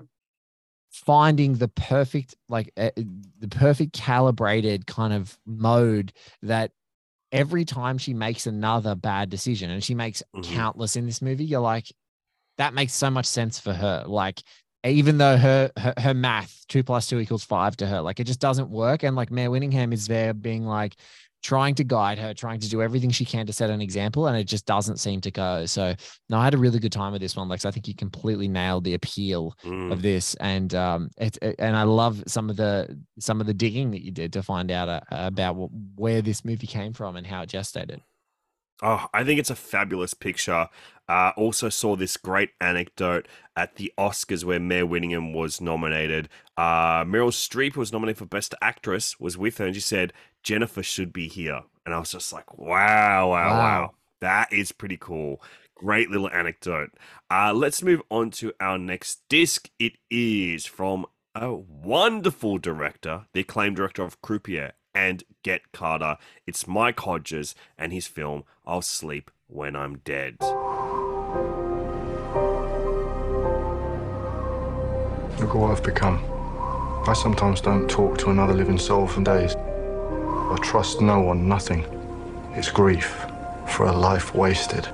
finding 0.90 1.54
the 1.54 1.68
perfect, 1.68 2.34
like 2.48 2.72
uh, 2.76 2.90
the 2.96 3.48
perfect 3.48 3.92
calibrated 3.92 4.86
kind 4.86 5.12
of 5.12 5.38
mode 5.46 6.12
that 6.42 6.72
every 7.32 7.64
time 7.64 7.98
she 7.98 8.14
makes 8.14 8.46
another 8.46 8.94
bad 8.94 9.30
decision, 9.30 9.70
and 9.70 9.82
she 9.82 9.94
makes 9.94 10.22
Mhm. 10.34 10.54
countless 10.54 10.96
in 10.96 11.06
this 11.06 11.20
movie, 11.22 11.44
you're 11.44 11.60
like, 11.60 11.92
that 12.58 12.74
makes 12.74 12.94
so 12.94 13.10
much 13.10 13.26
sense 13.26 13.58
for 13.58 13.72
her. 13.74 14.04
Like, 14.06 14.42
even 14.84 15.18
though 15.18 15.36
her, 15.36 15.70
her 15.76 15.94
her 15.98 16.14
math 16.14 16.64
two 16.68 16.82
plus 16.82 17.06
two 17.06 17.18
equals 17.18 17.44
five 17.44 17.76
to 17.78 17.86
her, 17.86 18.00
like 18.00 18.20
it 18.20 18.24
just 18.24 18.40
doesn't 18.40 18.70
work. 18.70 19.02
And 19.02 19.16
like 19.16 19.30
Mare 19.30 19.50
Winningham 19.50 19.92
is 19.92 20.06
there 20.06 20.32
being 20.32 20.64
like, 20.64 20.96
trying 21.42 21.74
to 21.76 21.84
guide 21.84 22.18
her, 22.18 22.34
trying 22.34 22.58
to 22.60 22.68
do 22.68 22.82
everything 22.82 23.10
she 23.10 23.24
can 23.24 23.46
to 23.46 23.52
set 23.52 23.70
an 23.70 23.80
example, 23.80 24.26
and 24.26 24.36
it 24.36 24.44
just 24.44 24.66
doesn't 24.66 24.98
seem 24.98 25.20
to 25.20 25.30
go. 25.30 25.64
So 25.66 25.94
no, 26.28 26.38
I 26.38 26.44
had 26.44 26.54
a 26.54 26.58
really 26.58 26.78
good 26.78 26.92
time 26.92 27.12
with 27.12 27.20
this 27.20 27.36
one, 27.36 27.48
Lex. 27.48 27.64
I 27.64 27.70
think 27.70 27.86
you 27.88 27.94
completely 27.94 28.48
nailed 28.48 28.84
the 28.84 28.94
appeal 28.94 29.54
Mm. 29.64 29.92
of 29.92 30.02
this, 30.02 30.34
and 30.36 30.74
um, 30.74 31.10
it, 31.18 31.38
it- 31.42 31.56
and 31.58 31.76
I 31.76 31.84
love 31.84 32.22
some 32.26 32.50
of 32.50 32.56
the 32.56 32.98
some 33.18 33.40
of 33.40 33.46
the 33.46 33.54
digging 33.54 33.90
that 33.92 34.04
you 34.04 34.10
did 34.10 34.32
to 34.34 34.42
find 34.42 34.70
out 34.70 34.88
uh, 34.88 35.00
about 35.10 35.54
wh- 35.54 35.98
where 36.00 36.22
this 36.22 36.44
movie 36.44 36.66
came 36.66 36.92
from 36.92 37.16
and 37.16 37.26
how 37.26 37.42
it 37.42 37.48
gestated. 37.50 38.00
Oh, 38.82 39.06
I 39.14 39.24
think 39.24 39.40
it's 39.40 39.48
a 39.48 39.54
fabulous 39.56 40.12
picture. 40.12 40.68
Uh, 41.08 41.30
also 41.36 41.70
saw 41.70 41.96
this 41.96 42.18
great 42.18 42.50
anecdote 42.60 43.26
at 43.56 43.76
the 43.76 43.90
Oscars 43.96 44.44
where 44.44 44.60
Mare 44.60 44.86
Winningham 44.86 45.32
was 45.32 45.62
nominated. 45.62 46.28
Uh, 46.58 47.02
Meryl 47.04 47.30
Streep 47.30 47.74
was 47.76 47.90
nominated 47.90 48.18
for 48.18 48.26
Best 48.26 48.54
Actress, 48.60 49.18
was 49.18 49.38
with 49.38 49.56
her, 49.58 49.64
and 49.66 49.74
she 49.74 49.80
said 49.80 50.12
Jennifer 50.46 50.80
should 50.84 51.12
be 51.12 51.26
here. 51.26 51.62
And 51.84 51.92
I 51.92 51.98
was 51.98 52.12
just 52.12 52.32
like, 52.32 52.56
wow, 52.56 53.30
wow, 53.30 53.30
wow, 53.30 53.58
Wow. 53.58 53.94
that 54.20 54.52
is 54.52 54.70
pretty 54.70 54.96
cool. 54.96 55.42
Great 55.74 56.08
little 56.08 56.30
anecdote. 56.30 56.92
Uh, 57.28 57.52
let's 57.52 57.82
move 57.82 58.00
on 58.10 58.30
to 58.30 58.52
our 58.60 58.78
next 58.78 59.22
disc. 59.28 59.68
It 59.80 59.94
is 60.08 60.64
from 60.64 61.04
a 61.34 61.52
wonderful 61.52 62.58
director, 62.58 63.26
the 63.32 63.40
acclaimed 63.40 63.74
director 63.74 64.04
of 64.04 64.22
Croupier 64.22 64.70
and 64.94 65.24
Get 65.42 65.72
Carter. 65.72 66.16
It's 66.46 66.68
Mike 66.68 67.00
Hodges 67.00 67.56
and 67.76 67.92
his 67.92 68.06
film 68.06 68.44
I'll 68.64 68.82
Sleep 68.82 69.32
When 69.48 69.74
I'm 69.74 69.98
Dead. 69.98 70.36
Look 75.40 75.50
at 75.50 75.56
what 75.56 75.72
I've 75.72 75.82
become. 75.82 76.24
I 77.08 77.14
sometimes 77.14 77.60
don't 77.60 77.90
talk 77.90 78.16
to 78.18 78.30
another 78.30 78.54
living 78.54 78.78
soul 78.78 79.08
for 79.08 79.22
days. 79.24 79.56
I 80.48 80.56
trust 80.62 81.00
no 81.00 81.20
one, 81.20 81.48
nothing. 81.48 81.84
It's 82.54 82.70
grief 82.70 83.26
for 83.66 83.86
a 83.86 83.92
life 83.92 84.34
wasted. 84.34 84.88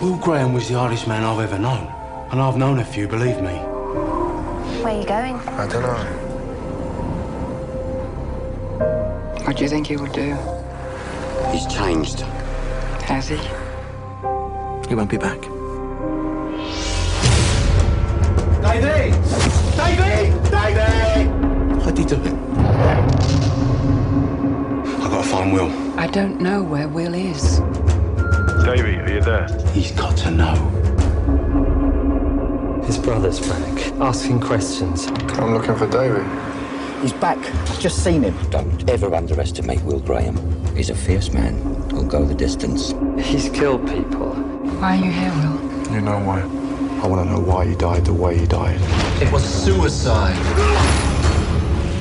Will 0.00 0.16
Graham 0.16 0.52
was 0.52 0.68
the 0.68 0.74
hardest 0.74 1.06
man 1.08 1.22
I've 1.24 1.40
ever 1.40 1.58
known. 1.58 1.86
And 2.30 2.40
I've 2.40 2.56
known 2.56 2.78
a 2.78 2.84
few, 2.84 3.06
believe 3.06 3.40
me. 3.40 3.54
Where 4.82 4.94
are 4.94 5.00
you 5.00 5.06
going? 5.06 5.36
I 5.36 5.66
don't 5.66 5.82
know. 5.82 6.04
What 9.44 9.56
do 9.56 9.62
you 9.62 9.68
think 9.68 9.86
he 9.86 9.96
would 9.96 10.12
do? 10.12 10.36
He's 11.52 11.66
changed. 11.66 12.20
Has 13.02 13.28
he? 13.28 13.36
He 14.88 14.94
won't 14.94 15.10
be 15.10 15.18
back. 15.18 15.38
I 25.52 25.54
Will. 25.54 26.00
I 26.00 26.06
don't 26.06 26.40
know 26.40 26.62
where 26.62 26.88
Will 26.88 27.12
is. 27.12 27.58
Davy, 28.64 28.96
are 28.96 29.10
you 29.12 29.20
there? 29.20 29.46
He's 29.74 29.92
got 29.92 30.16
to 30.18 30.30
know. 30.30 30.54
His 32.86 32.96
brother's 32.96 33.38
back, 33.38 33.92
asking 34.00 34.40
questions. 34.40 35.08
I'm 35.08 35.52
looking 35.52 35.76
for 35.76 35.86
Davy. 35.86 36.22
He's 37.02 37.12
back. 37.12 37.36
I've 37.36 37.78
just 37.78 38.02
seen 38.02 38.22
him. 38.22 38.34
Don't 38.48 38.88
ever 38.88 39.14
underestimate 39.14 39.82
Will 39.82 40.00
Graham. 40.00 40.36
He's 40.74 40.88
a 40.88 40.94
fierce 40.94 41.34
man. 41.34 41.54
He'll 41.90 42.06
go 42.06 42.24
the 42.24 42.34
distance. 42.34 42.94
He's 43.22 43.50
killed 43.50 43.86
people. 43.86 44.32
Why 44.80 44.96
are 44.96 45.04
you 45.04 45.10
here, 45.10 45.32
Will? 45.32 45.92
You 45.92 46.00
know 46.00 46.18
why? 46.20 46.40
I 47.02 47.06
want 47.06 47.28
to 47.28 47.34
know 47.34 47.40
why 47.40 47.66
he 47.66 47.74
died 47.74 48.06
the 48.06 48.14
way 48.14 48.38
he 48.38 48.46
died. 48.46 48.80
It 49.20 49.30
was 49.30 49.44
suicide. 49.44 50.34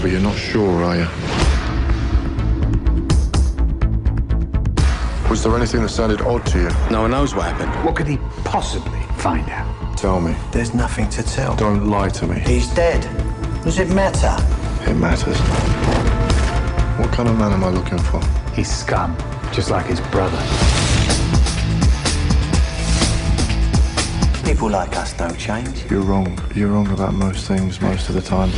But 0.02 0.10
you're 0.10 0.22
not 0.22 0.38
sure, 0.38 0.84
are 0.86 0.96
you? 0.96 1.08
Was 5.32 5.44
there 5.44 5.56
anything 5.56 5.82
that 5.84 5.88
sounded 5.88 6.20
odd 6.20 6.46
to 6.48 6.60
you? 6.60 6.70
No 6.90 7.04
one 7.04 7.12
knows 7.12 7.34
what 7.34 7.46
happened. 7.46 7.72
What 7.86 7.96
could 7.96 8.06
he 8.06 8.18
possibly 8.44 9.00
find 9.16 9.50
out? 9.50 9.98
Tell 9.98 10.20
me. 10.20 10.36
There's 10.52 10.74
nothing 10.74 11.08
to 11.08 11.24
tell. 11.24 11.56
Don't 11.56 11.88
lie 11.88 12.10
to 12.10 12.28
me. 12.28 12.42
He's 12.42 12.68
dead. 12.74 13.02
Does 13.64 13.80
it 13.80 13.88
matter? 13.88 14.36
It 14.92 14.96
matters. 14.96 15.38
What 17.00 17.14
kind 17.14 17.30
of 17.30 17.38
man 17.38 17.54
am 17.54 17.64
I 17.64 17.70
looking 17.70 17.98
for? 17.98 18.22
He's 18.54 18.70
scum, 18.70 19.16
just 19.54 19.72
like 19.72 19.86
his 19.86 20.02
brother. 20.02 20.38
People 24.44 24.70
like 24.70 24.98
us 24.98 25.14
don't 25.14 25.40
change. 25.40 25.90
You're 25.90 26.02
wrong. 26.02 26.38
You're 26.54 26.72
wrong 26.72 26.92
about 26.92 27.14
most 27.14 27.48
things 27.48 27.80
most 27.80 28.10
of 28.10 28.16
the 28.16 28.22
time. 28.22 28.52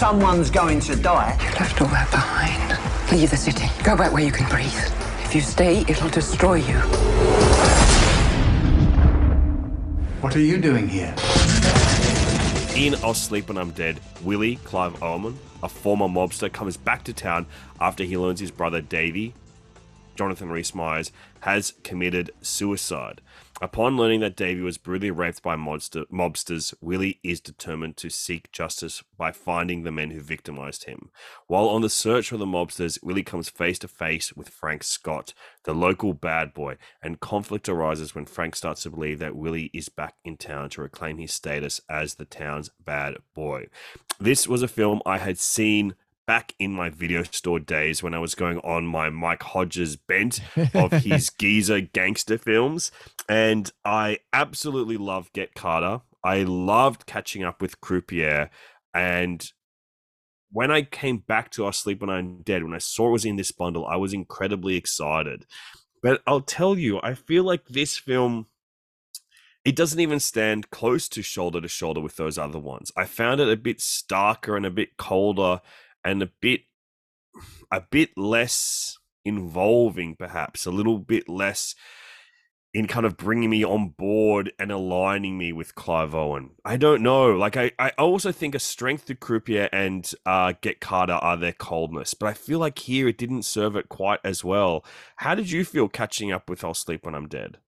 Someone's 0.00 0.48
going 0.48 0.80
to 0.80 0.96
die. 0.96 1.36
You 1.42 1.50
left 1.58 1.78
all 1.82 1.88
that 1.88 2.10
behind. 2.10 3.12
Leave 3.12 3.30
the 3.30 3.36
city. 3.36 3.66
Go 3.84 3.98
back 3.98 4.14
where 4.14 4.24
you 4.24 4.32
can 4.32 4.48
breathe. 4.48 4.72
If 5.26 5.34
you 5.34 5.42
stay, 5.42 5.82
it'll 5.82 6.08
destroy 6.08 6.54
you. 6.54 6.76
What 10.22 10.34
are 10.34 10.40
you 10.40 10.56
doing 10.56 10.88
here? 10.88 11.14
In 12.74 12.94
I'll 13.04 13.12
Sleep 13.12 13.48
When 13.48 13.58
I'm 13.58 13.72
Dead, 13.72 14.00
Willie 14.24 14.56
Clive 14.64 15.02
Owen, 15.02 15.38
a 15.62 15.68
former 15.68 16.06
mobster, 16.06 16.50
comes 16.50 16.78
back 16.78 17.04
to 17.04 17.12
town 17.12 17.44
after 17.78 18.02
he 18.02 18.16
learns 18.16 18.40
his 18.40 18.50
brother 18.50 18.80
Davy, 18.80 19.34
Jonathan 20.16 20.48
Rhys 20.48 20.74
Myers, 20.74 21.12
has 21.40 21.74
committed 21.82 22.30
suicide. 22.40 23.20
Upon 23.62 23.98
learning 23.98 24.20
that 24.20 24.36
Davy 24.36 24.62
was 24.62 24.78
brutally 24.78 25.10
raped 25.10 25.42
by 25.42 25.54
mobster, 25.54 26.06
mobsters, 26.10 26.72
Willie 26.80 27.20
is 27.22 27.42
determined 27.42 27.98
to 27.98 28.08
seek 28.08 28.50
justice 28.52 29.02
by 29.18 29.32
finding 29.32 29.82
the 29.82 29.92
men 29.92 30.12
who 30.12 30.20
victimized 30.22 30.84
him. 30.84 31.10
While 31.46 31.68
on 31.68 31.82
the 31.82 31.90
search 31.90 32.30
for 32.30 32.38
the 32.38 32.46
mobsters, 32.46 32.98
Willie 33.02 33.22
comes 33.22 33.50
face 33.50 33.78
to 33.80 33.88
face 33.88 34.32
with 34.32 34.48
Frank 34.48 34.82
Scott, 34.82 35.34
the 35.64 35.74
local 35.74 36.14
bad 36.14 36.54
boy, 36.54 36.78
and 37.02 37.20
conflict 37.20 37.68
arises 37.68 38.14
when 38.14 38.24
Frank 38.24 38.56
starts 38.56 38.84
to 38.84 38.90
believe 38.90 39.18
that 39.18 39.36
Willie 39.36 39.70
is 39.74 39.90
back 39.90 40.14
in 40.24 40.38
town 40.38 40.70
to 40.70 40.80
reclaim 40.80 41.18
his 41.18 41.32
status 41.32 41.82
as 41.86 42.14
the 42.14 42.24
town's 42.24 42.70
bad 42.82 43.18
boy. 43.34 43.66
This 44.18 44.48
was 44.48 44.62
a 44.62 44.68
film 44.68 45.02
I 45.04 45.18
had 45.18 45.38
seen 45.38 45.96
back 46.30 46.54
in 46.60 46.72
my 46.72 46.88
video 46.88 47.24
store 47.24 47.58
days 47.58 48.04
when 48.04 48.14
I 48.14 48.20
was 48.20 48.36
going 48.36 48.58
on 48.58 48.86
my 48.86 49.10
Mike 49.10 49.42
Hodges 49.42 49.96
bent 49.96 50.38
of 50.74 50.92
his 50.92 51.28
geezer 51.28 51.80
gangster 51.80 52.38
films. 52.38 52.92
And 53.28 53.68
I 53.84 54.20
absolutely 54.32 54.96
loved 54.96 55.32
Get 55.32 55.56
Carter. 55.56 56.02
I 56.22 56.44
loved 56.44 57.04
catching 57.04 57.42
up 57.42 57.60
with 57.60 57.80
Croupier. 57.80 58.48
And 58.94 59.44
when 60.52 60.70
I 60.70 60.82
came 60.82 61.18
back 61.18 61.50
to 61.50 61.66
I'll 61.66 61.72
Sleep 61.72 62.00
When 62.00 62.10
I'm 62.10 62.42
Dead, 62.42 62.62
when 62.62 62.74
I 62.74 62.78
saw 62.78 63.08
it 63.08 63.10
was 63.10 63.24
in 63.24 63.34
this 63.34 63.50
bundle, 63.50 63.84
I 63.84 63.96
was 63.96 64.14
incredibly 64.14 64.76
excited. 64.76 65.46
But 66.00 66.22
I'll 66.28 66.42
tell 66.42 66.78
you, 66.78 67.00
I 67.02 67.14
feel 67.14 67.42
like 67.42 67.66
this 67.66 67.98
film 67.98 68.46
it 69.64 69.76
doesn't 69.76 70.00
even 70.00 70.20
stand 70.20 70.70
close 70.70 71.08
to 71.08 71.22
shoulder 71.22 71.60
to 71.60 71.68
shoulder 71.68 72.00
with 72.00 72.16
those 72.16 72.38
other 72.38 72.58
ones. 72.58 72.92
I 72.96 73.04
found 73.04 73.40
it 73.40 73.48
a 73.48 73.56
bit 73.56 73.78
starker 73.78 74.56
and 74.56 74.64
a 74.64 74.70
bit 74.70 74.96
colder 74.96 75.60
and 76.04 76.22
a 76.22 76.30
bit 76.40 76.62
a 77.70 77.80
bit 77.80 78.10
less 78.16 78.98
involving 79.24 80.16
perhaps, 80.16 80.66
a 80.66 80.70
little 80.70 80.98
bit 80.98 81.28
less 81.28 81.74
in 82.72 82.86
kind 82.86 83.04
of 83.04 83.16
bringing 83.16 83.50
me 83.50 83.64
on 83.64 83.88
board 83.88 84.52
and 84.58 84.70
aligning 84.70 85.36
me 85.36 85.52
with 85.52 85.74
Clive 85.74 86.14
Owen. 86.14 86.50
I 86.64 86.76
don't 86.76 87.02
know. 87.02 87.32
Like 87.32 87.56
I, 87.56 87.72
I 87.78 87.90
also 87.90 88.30
think 88.30 88.54
a 88.54 88.60
strength 88.60 89.06
to 89.06 89.14
Croupier 89.16 89.68
and 89.72 90.08
uh, 90.24 90.52
Get 90.60 90.80
Carter 90.80 91.14
are 91.14 91.36
their 91.36 91.52
coldness, 91.52 92.14
but 92.14 92.26
I 92.26 92.34
feel 92.34 92.60
like 92.60 92.78
here 92.78 93.08
it 93.08 93.18
didn't 93.18 93.42
serve 93.42 93.74
it 93.74 93.88
quite 93.88 94.20
as 94.22 94.44
well. 94.44 94.84
How 95.16 95.34
did 95.34 95.50
you 95.50 95.64
feel 95.64 95.88
catching 95.88 96.30
up 96.30 96.48
with 96.48 96.62
I'll 96.62 96.74
Sleep 96.74 97.04
When 97.04 97.14
I'm 97.14 97.26
Dead? 97.26 97.58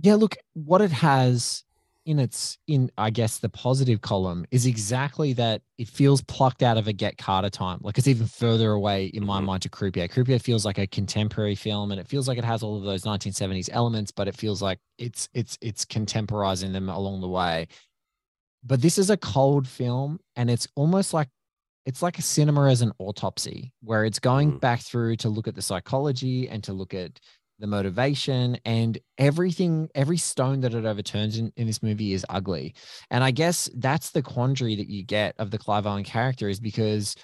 Yeah, 0.00 0.14
look, 0.14 0.36
what 0.54 0.80
it 0.80 0.92
has 0.92 1.64
in 2.08 2.18
its 2.18 2.56
in 2.66 2.90
I 2.96 3.10
guess 3.10 3.38
the 3.38 3.50
positive 3.50 4.00
column 4.00 4.46
is 4.50 4.64
exactly 4.64 5.34
that 5.34 5.60
it 5.76 5.88
feels 5.88 6.22
plucked 6.22 6.62
out 6.62 6.78
of 6.78 6.88
a 6.88 6.92
Get 6.94 7.18
Carter 7.18 7.50
time. 7.50 7.80
Like 7.82 7.98
it's 7.98 8.08
even 8.08 8.26
further 8.26 8.72
away 8.72 9.06
in 9.08 9.26
my 9.26 9.36
mm-hmm. 9.36 9.46
mind 9.46 9.62
to 9.62 9.68
Croupier. 9.68 10.08
Croupier 10.08 10.38
feels 10.38 10.64
like 10.64 10.78
a 10.78 10.86
contemporary 10.86 11.54
film 11.54 11.92
and 11.92 12.00
it 12.00 12.08
feels 12.08 12.26
like 12.26 12.38
it 12.38 12.44
has 12.44 12.62
all 12.62 12.78
of 12.78 12.82
those 12.82 13.04
1970s 13.04 13.68
elements, 13.72 14.10
but 14.10 14.26
it 14.26 14.34
feels 14.34 14.62
like 14.62 14.78
it's 14.96 15.28
it's 15.34 15.58
it's 15.60 15.84
contemporizing 15.84 16.72
them 16.72 16.88
along 16.88 17.20
the 17.20 17.28
way. 17.28 17.68
But 18.64 18.80
this 18.80 18.96
is 18.96 19.10
a 19.10 19.18
cold 19.18 19.68
film 19.68 20.18
and 20.34 20.48
it's 20.48 20.66
almost 20.76 21.12
like 21.12 21.28
it's 21.84 22.00
like 22.00 22.18
a 22.18 22.22
cinema 22.22 22.70
as 22.70 22.80
an 22.80 22.92
autopsy 22.98 23.72
where 23.82 24.06
it's 24.06 24.18
going 24.18 24.52
mm. 24.52 24.60
back 24.60 24.80
through 24.80 25.16
to 25.16 25.28
look 25.28 25.46
at 25.46 25.54
the 25.54 25.62
psychology 25.62 26.48
and 26.48 26.64
to 26.64 26.72
look 26.72 26.94
at 26.94 27.20
the 27.58 27.66
motivation 27.66 28.58
and 28.64 28.98
everything 29.18 29.88
every 29.94 30.16
stone 30.16 30.60
that 30.60 30.74
it 30.74 30.84
overturns 30.84 31.38
in, 31.38 31.52
in 31.56 31.66
this 31.66 31.82
movie 31.82 32.12
is 32.12 32.24
ugly. 32.28 32.74
And 33.10 33.24
i 33.24 33.30
guess 33.30 33.68
that's 33.76 34.10
the 34.10 34.22
quandary 34.22 34.76
that 34.76 34.88
you 34.88 35.04
get 35.04 35.34
of 35.38 35.50
the 35.50 35.58
clive 35.58 35.86
owen 35.86 36.04
character 36.04 36.48
is 36.48 36.60
because 36.60 37.14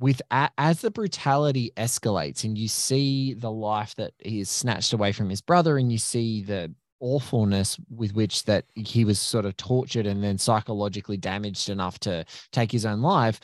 with 0.00 0.20
as 0.58 0.80
the 0.80 0.90
brutality 0.90 1.70
escalates 1.76 2.44
and 2.44 2.58
you 2.58 2.66
see 2.66 3.34
the 3.34 3.50
life 3.50 3.94
that 3.96 4.12
he 4.18 4.40
is 4.40 4.50
snatched 4.50 4.92
away 4.92 5.12
from 5.12 5.30
his 5.30 5.40
brother 5.40 5.78
and 5.78 5.92
you 5.92 5.98
see 5.98 6.42
the 6.42 6.74
awfulness 7.02 7.78
with 7.90 8.14
which 8.14 8.44
that 8.44 8.64
he 8.74 9.04
was 9.04 9.20
sort 9.20 9.44
of 9.44 9.56
tortured 9.56 10.06
and 10.06 10.22
then 10.22 10.38
psychologically 10.38 11.16
damaged 11.16 11.68
enough 11.68 11.98
to 11.98 12.24
take 12.52 12.72
his 12.72 12.86
own 12.86 13.02
life, 13.02 13.40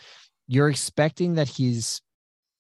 you're 0.47 0.71
expecting 0.71 1.35
that 1.35 1.49
his 1.49 2.01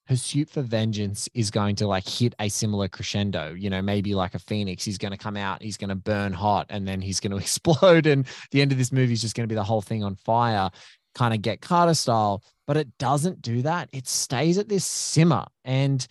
pursuit 0.09 0.49
for 0.49 0.63
vengeance 0.63 1.29
is 1.35 1.51
going 1.51 1.77
to 1.77 1.87
like 1.87 2.09
hit 2.09 2.35
a 2.41 2.49
similar 2.49 2.89
crescendo 2.89 3.53
you 3.53 3.69
know 3.69 3.83
maybe 3.83 4.15
like 4.15 4.35
a 4.35 4.39
phoenix 4.39 4.83
he's 4.83 4.97
going 4.97 5.13
to 5.13 5.19
come 5.19 5.37
out 5.37 5.63
he's 5.63 5.77
going 5.77 5.91
to 5.91 5.95
burn 5.95 6.33
hot 6.33 6.67
and 6.71 6.89
then 6.89 7.01
he's 7.01 7.21
going 7.21 7.31
to 7.37 7.37
explode 7.37 8.07
and 8.07 8.27
the 8.51 8.63
end 8.63 8.73
of 8.73 8.79
this 8.79 8.91
movie 8.91 9.13
is 9.13 9.21
just 9.21 9.37
going 9.37 9.47
to 9.47 9.53
be 9.53 9.55
the 9.55 9.63
whole 9.63 9.83
thing 9.83 10.03
on 10.03 10.17
fire 10.17 10.71
kind 11.19 11.35
of 11.35 11.43
get 11.43 11.61
carter 11.61 11.95
style. 11.95 12.43
But 12.67 12.77
it 12.77 12.97
doesn't 12.99 13.43
do 13.43 13.63
that. 13.63 13.89
It 13.93 14.07
stays 14.07 14.57
at 14.59 14.69
this 14.69 14.87
simmer 14.87 15.47
and 15.65 16.07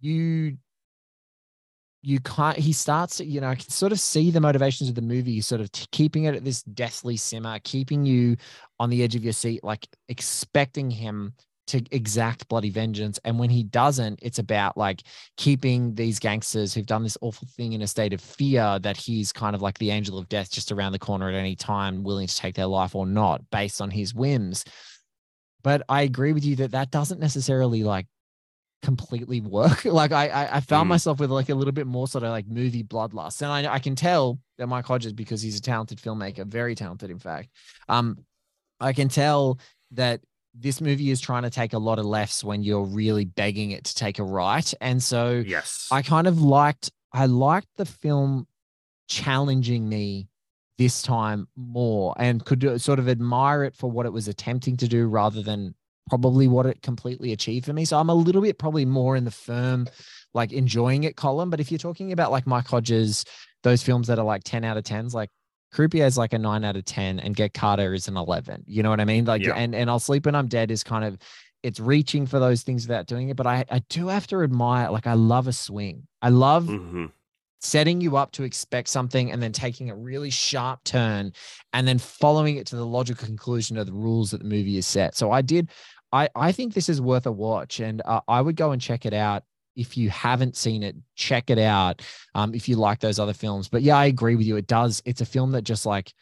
you 0.00 0.56
you 2.04 2.18
can't 2.18 2.58
he 2.58 2.72
starts 2.72 3.18
to 3.18 3.24
you 3.24 3.40
know 3.40 3.46
i 3.46 3.54
can 3.54 3.70
sort 3.70 3.92
of 3.92 4.00
see 4.00 4.32
the 4.32 4.40
motivations 4.40 4.88
of 4.90 4.96
the 4.96 5.00
movie 5.00 5.40
sort 5.40 5.60
of 5.60 5.70
t- 5.70 5.86
keeping 5.92 6.24
it 6.24 6.34
at 6.34 6.42
this 6.42 6.64
deathly 6.64 7.16
simmer 7.16 7.60
keeping 7.62 8.04
you 8.04 8.36
on 8.80 8.90
the 8.90 9.04
edge 9.04 9.14
of 9.14 9.22
your 9.22 9.32
seat 9.32 9.62
like 9.62 9.86
expecting 10.08 10.90
him 10.90 11.32
to 11.72 11.84
exact 11.90 12.48
bloody 12.48 12.70
vengeance 12.70 13.18
and 13.24 13.38
when 13.38 13.50
he 13.50 13.62
doesn't 13.62 14.18
it's 14.22 14.38
about 14.38 14.76
like 14.76 15.02
keeping 15.36 15.94
these 15.94 16.18
gangsters 16.18 16.72
who've 16.72 16.86
done 16.86 17.02
this 17.02 17.18
awful 17.20 17.48
thing 17.56 17.72
in 17.72 17.82
a 17.82 17.86
state 17.86 18.12
of 18.12 18.20
fear 18.20 18.78
that 18.80 18.96
he's 18.96 19.32
kind 19.32 19.54
of 19.54 19.62
like 19.62 19.78
the 19.78 19.90
angel 19.90 20.18
of 20.18 20.28
death 20.28 20.50
just 20.50 20.70
around 20.70 20.92
the 20.92 20.98
corner 20.98 21.28
at 21.28 21.34
any 21.34 21.56
time 21.56 22.02
willing 22.02 22.26
to 22.26 22.36
take 22.36 22.54
their 22.54 22.66
life 22.66 22.94
or 22.94 23.06
not 23.06 23.42
based 23.50 23.80
on 23.80 23.90
his 23.90 24.14
whims 24.14 24.64
but 25.62 25.82
i 25.88 26.02
agree 26.02 26.32
with 26.32 26.44
you 26.44 26.56
that 26.56 26.72
that 26.72 26.90
doesn't 26.90 27.20
necessarily 27.20 27.82
like 27.82 28.06
completely 28.82 29.40
work. 29.40 29.84
Like 29.92 30.12
I, 30.12 30.28
I, 30.28 30.56
I 30.56 30.60
found 30.60 30.86
mm. 30.86 30.90
myself 30.90 31.20
with 31.20 31.30
like 31.30 31.48
a 31.50 31.54
little 31.54 31.72
bit 31.72 31.86
more 31.86 32.08
sort 32.08 32.24
of 32.24 32.30
like 32.30 32.48
movie 32.48 32.82
bloodlust, 32.82 33.42
and 33.42 33.52
I, 33.52 33.74
I 33.74 33.78
can 33.78 33.94
tell 33.94 34.38
that 34.58 34.66
Mike 34.66 34.86
Hodges 34.86 35.12
because 35.12 35.42
he's 35.42 35.58
a 35.58 35.62
talented 35.62 35.98
filmmaker, 35.98 36.46
very 36.46 36.74
talented, 36.74 37.10
in 37.10 37.18
fact. 37.18 37.50
Um, 37.88 38.24
I 38.80 38.92
can 38.92 39.08
tell 39.08 39.58
that 39.92 40.20
this 40.54 40.80
movie 40.80 41.10
is 41.10 41.20
trying 41.20 41.42
to 41.42 41.50
take 41.50 41.72
a 41.72 41.78
lot 41.78 41.98
of 41.98 42.04
lefts 42.04 42.44
when 42.44 42.62
you're 42.62 42.84
really 42.84 43.24
begging 43.24 43.70
it 43.70 43.84
to 43.84 43.94
take 43.94 44.18
a 44.18 44.24
right, 44.24 44.72
and 44.80 45.02
so 45.02 45.42
yes, 45.46 45.88
I 45.90 46.02
kind 46.02 46.26
of 46.26 46.42
liked, 46.42 46.90
I 47.12 47.26
liked 47.26 47.68
the 47.76 47.86
film 47.86 48.46
challenging 49.08 49.88
me 49.88 50.28
this 50.78 51.02
time 51.02 51.46
more 51.54 52.14
and 52.18 52.44
could 52.44 52.80
sort 52.80 52.98
of 52.98 53.08
admire 53.08 53.62
it 53.64 53.76
for 53.76 53.90
what 53.90 54.06
it 54.06 54.12
was 54.12 54.26
attempting 54.26 54.76
to 54.78 54.88
do 54.88 55.06
rather 55.06 55.42
than 55.42 55.74
probably 56.08 56.48
what 56.48 56.66
it 56.66 56.82
completely 56.82 57.32
achieved 57.32 57.66
for 57.66 57.72
me. 57.72 57.84
So 57.84 57.98
I'm 57.98 58.08
a 58.08 58.14
little 58.14 58.42
bit 58.42 58.58
probably 58.58 58.84
more 58.84 59.16
in 59.16 59.24
the 59.24 59.30
firm, 59.30 59.86
like 60.34 60.52
enjoying 60.52 61.04
it 61.04 61.16
column. 61.16 61.50
But 61.50 61.60
if 61.60 61.70
you're 61.70 61.78
talking 61.78 62.12
about 62.12 62.30
like 62.30 62.46
Mike 62.46 62.66
Hodges, 62.66 63.24
those 63.62 63.82
films 63.82 64.08
that 64.08 64.18
are 64.18 64.24
like 64.24 64.42
10 64.44 64.64
out 64.64 64.76
of 64.76 64.84
10s, 64.84 65.14
like 65.14 65.30
Croupier 65.72 66.04
is 66.04 66.18
like 66.18 66.32
a 66.32 66.38
nine 66.38 66.64
out 66.64 66.76
of 66.76 66.84
10 66.84 67.18
and 67.20 67.34
Get 67.34 67.54
Carter 67.54 67.94
is 67.94 68.06
an 68.06 68.16
11. 68.16 68.64
You 68.66 68.82
know 68.82 68.90
what 68.90 69.00
I 69.00 69.04
mean? 69.04 69.24
Like, 69.24 69.42
yeah. 69.42 69.54
and, 69.54 69.74
and 69.74 69.88
I'll 69.88 69.98
Sleep 69.98 70.26
When 70.26 70.34
I'm 70.34 70.46
Dead 70.46 70.70
is 70.70 70.84
kind 70.84 71.04
of, 71.04 71.18
it's 71.62 71.80
reaching 71.80 72.26
for 72.26 72.38
those 72.38 72.62
things 72.62 72.86
without 72.86 73.06
doing 73.06 73.30
it. 73.30 73.36
But 73.36 73.46
I, 73.46 73.64
I 73.70 73.78
do 73.88 74.08
have 74.08 74.26
to 74.28 74.42
admire, 74.42 74.90
like, 74.90 75.06
I 75.06 75.14
love 75.14 75.48
a 75.48 75.52
swing. 75.52 76.06
I 76.20 76.28
love 76.28 76.66
mm-hmm. 76.66 77.06
setting 77.60 78.00
you 78.00 78.16
up 78.16 78.32
to 78.32 78.42
expect 78.42 78.88
something 78.88 79.32
and 79.32 79.42
then 79.42 79.52
taking 79.52 79.88
a 79.88 79.96
really 79.96 80.30
sharp 80.30 80.84
turn 80.84 81.32
and 81.72 81.88
then 81.88 81.98
following 81.98 82.56
it 82.56 82.66
to 82.66 82.76
the 82.76 82.86
logical 82.86 83.26
conclusion 83.26 83.78
of 83.78 83.86
the 83.86 83.92
rules 83.92 84.32
that 84.32 84.38
the 84.38 84.48
movie 84.48 84.76
is 84.76 84.86
set. 84.86 85.14
So 85.14 85.30
I 85.30 85.40
did, 85.40 85.70
I, 86.12 86.28
I 86.34 86.52
think 86.52 86.74
this 86.74 86.90
is 86.90 87.00
worth 87.00 87.26
a 87.26 87.32
watch 87.32 87.80
and 87.80 88.02
uh, 88.04 88.20
I 88.28 88.42
would 88.42 88.56
go 88.56 88.72
and 88.72 88.82
check 88.82 89.06
it 89.06 89.14
out. 89.14 89.44
If 89.76 89.96
you 89.96 90.10
haven't 90.10 90.56
seen 90.56 90.82
it, 90.82 90.96
check 91.14 91.50
it 91.50 91.58
out. 91.58 92.02
Um, 92.34 92.54
if 92.54 92.68
you 92.68 92.76
like 92.76 93.00
those 93.00 93.18
other 93.18 93.32
films, 93.32 93.68
but 93.68 93.82
yeah, 93.82 93.96
I 93.96 94.06
agree 94.06 94.36
with 94.36 94.46
you. 94.46 94.56
It 94.56 94.66
does. 94.66 95.02
It's 95.04 95.20
a 95.20 95.26
film 95.26 95.52
that 95.52 95.62
just 95.62 95.86
like 95.86 96.12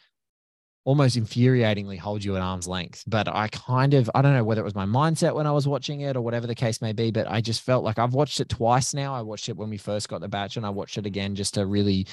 almost 0.83 1.15
infuriatingly 1.15 1.97
holds 1.99 2.25
you 2.25 2.35
at 2.35 2.41
arm's 2.41 2.67
length. 2.67 3.03
But 3.05 3.27
I 3.27 3.49
kind 3.49 3.93
of, 3.93 4.09
I 4.15 4.21
don't 4.21 4.33
know 4.33 4.43
whether 4.43 4.61
it 4.61 4.65
was 4.65 4.75
my 4.75 4.85
mindset 4.85 5.35
when 5.35 5.45
I 5.45 5.51
was 5.51 5.67
watching 5.67 6.01
it 6.01 6.15
or 6.15 6.21
whatever 6.21 6.47
the 6.47 6.55
case 6.55 6.81
may 6.81 6.91
be, 6.91 7.11
but 7.11 7.29
I 7.29 7.39
just 7.39 7.61
felt 7.61 7.83
like 7.83 7.99
I've 7.99 8.13
watched 8.13 8.39
it 8.39 8.49
twice 8.49 8.93
now. 8.93 9.13
I 9.13 9.21
watched 9.21 9.47
it 9.47 9.57
when 9.57 9.69
we 9.69 9.77
first 9.77 10.09
got 10.09 10.21
the 10.21 10.27
batch 10.27 10.57
and 10.57 10.65
I 10.65 10.69
watched 10.69 10.97
it 10.97 11.05
again 11.05 11.35
just 11.35 11.53
to 11.53 11.65
really 11.65 12.07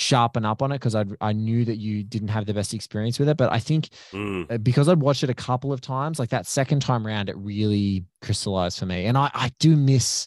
sharpen 0.00 0.46
up 0.46 0.62
on 0.62 0.72
it 0.72 0.76
because 0.76 0.94
I 0.94 1.04
I 1.20 1.34
knew 1.34 1.64
that 1.66 1.76
you 1.76 2.02
didn't 2.02 2.28
have 2.28 2.46
the 2.46 2.54
best 2.54 2.72
experience 2.72 3.18
with 3.18 3.28
it. 3.28 3.36
But 3.36 3.52
I 3.52 3.58
think 3.58 3.90
mm. 4.12 4.62
because 4.62 4.88
I'd 4.88 5.00
watched 5.00 5.22
it 5.22 5.30
a 5.30 5.34
couple 5.34 5.72
of 5.72 5.80
times, 5.80 6.18
like 6.18 6.30
that 6.30 6.46
second 6.46 6.80
time 6.80 7.06
around, 7.06 7.28
it 7.28 7.36
really 7.36 8.04
crystallized 8.22 8.78
for 8.78 8.86
me. 8.86 9.06
And 9.06 9.16
I 9.16 9.30
I 9.34 9.52
do 9.58 9.76
miss, 9.76 10.26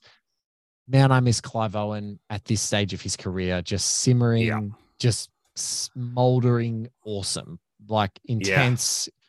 man, 0.87 1.11
I 1.11 1.19
miss 1.19 1.41
Clive 1.41 1.75
Owen 1.75 2.19
at 2.29 2.45
this 2.45 2.61
stage 2.61 2.93
of 2.93 3.01
his 3.01 3.15
career, 3.15 3.61
just 3.61 4.01
simmering, 4.01 4.45
yeah. 4.45 4.61
just 4.99 5.29
smoldering, 5.55 6.89
awesome, 7.05 7.59
like 7.87 8.11
intense. 8.25 9.07
Yeah. 9.07 9.19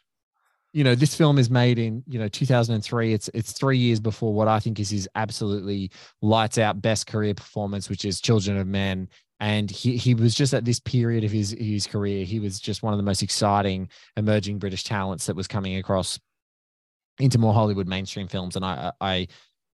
You 0.73 0.83
know, 0.83 0.97
this 0.97 1.15
film 1.15 1.39
is 1.39 1.51
made 1.51 1.79
in 1.79 2.03
you 2.09 2.19
know 2.19 2.29
2003. 2.29 3.13
It's 3.13 3.31
it's 3.33 3.53
three 3.53 3.79
years 3.79 4.01
before 4.01 4.35
what 4.35 4.49
I 4.49 4.59
think 4.59 4.81
is 4.81 4.91
his 4.91 5.09
absolutely 5.15 5.91
lights 6.21 6.59
out 6.59 6.83
best 6.83 7.07
career 7.07 7.35
performance, 7.35 7.89
which 7.89 8.05
is 8.05 8.21
Children 8.21 8.57
of 8.57 8.67
Men 8.67 9.09
and 9.41 9.71
he 9.71 9.97
he 9.97 10.15
was 10.15 10.35
just 10.35 10.55
at 10.55 10.65
this 10.65 10.81
period 10.81 11.25
of 11.25 11.31
his 11.31 11.51
his 11.59 11.87
career 11.87 12.25
he 12.25 12.41
was 12.41 12.61
just 12.61 12.83
one 12.83 12.93
of 12.93 12.99
the 12.99 13.03
most 13.05 13.23
exciting 13.23 13.89
emerging 14.17 14.59
british 14.59 14.85
talents 14.85 15.27
that 15.27 15.37
was 15.37 15.49
coming 15.49 15.77
across 15.77 16.19
into 17.19 17.39
more 17.39 17.53
hollywood 17.53 17.89
mainstream 17.89 18.29
films 18.29 18.57
and 18.57 18.65
i 18.65 18.93
i 19.01 19.27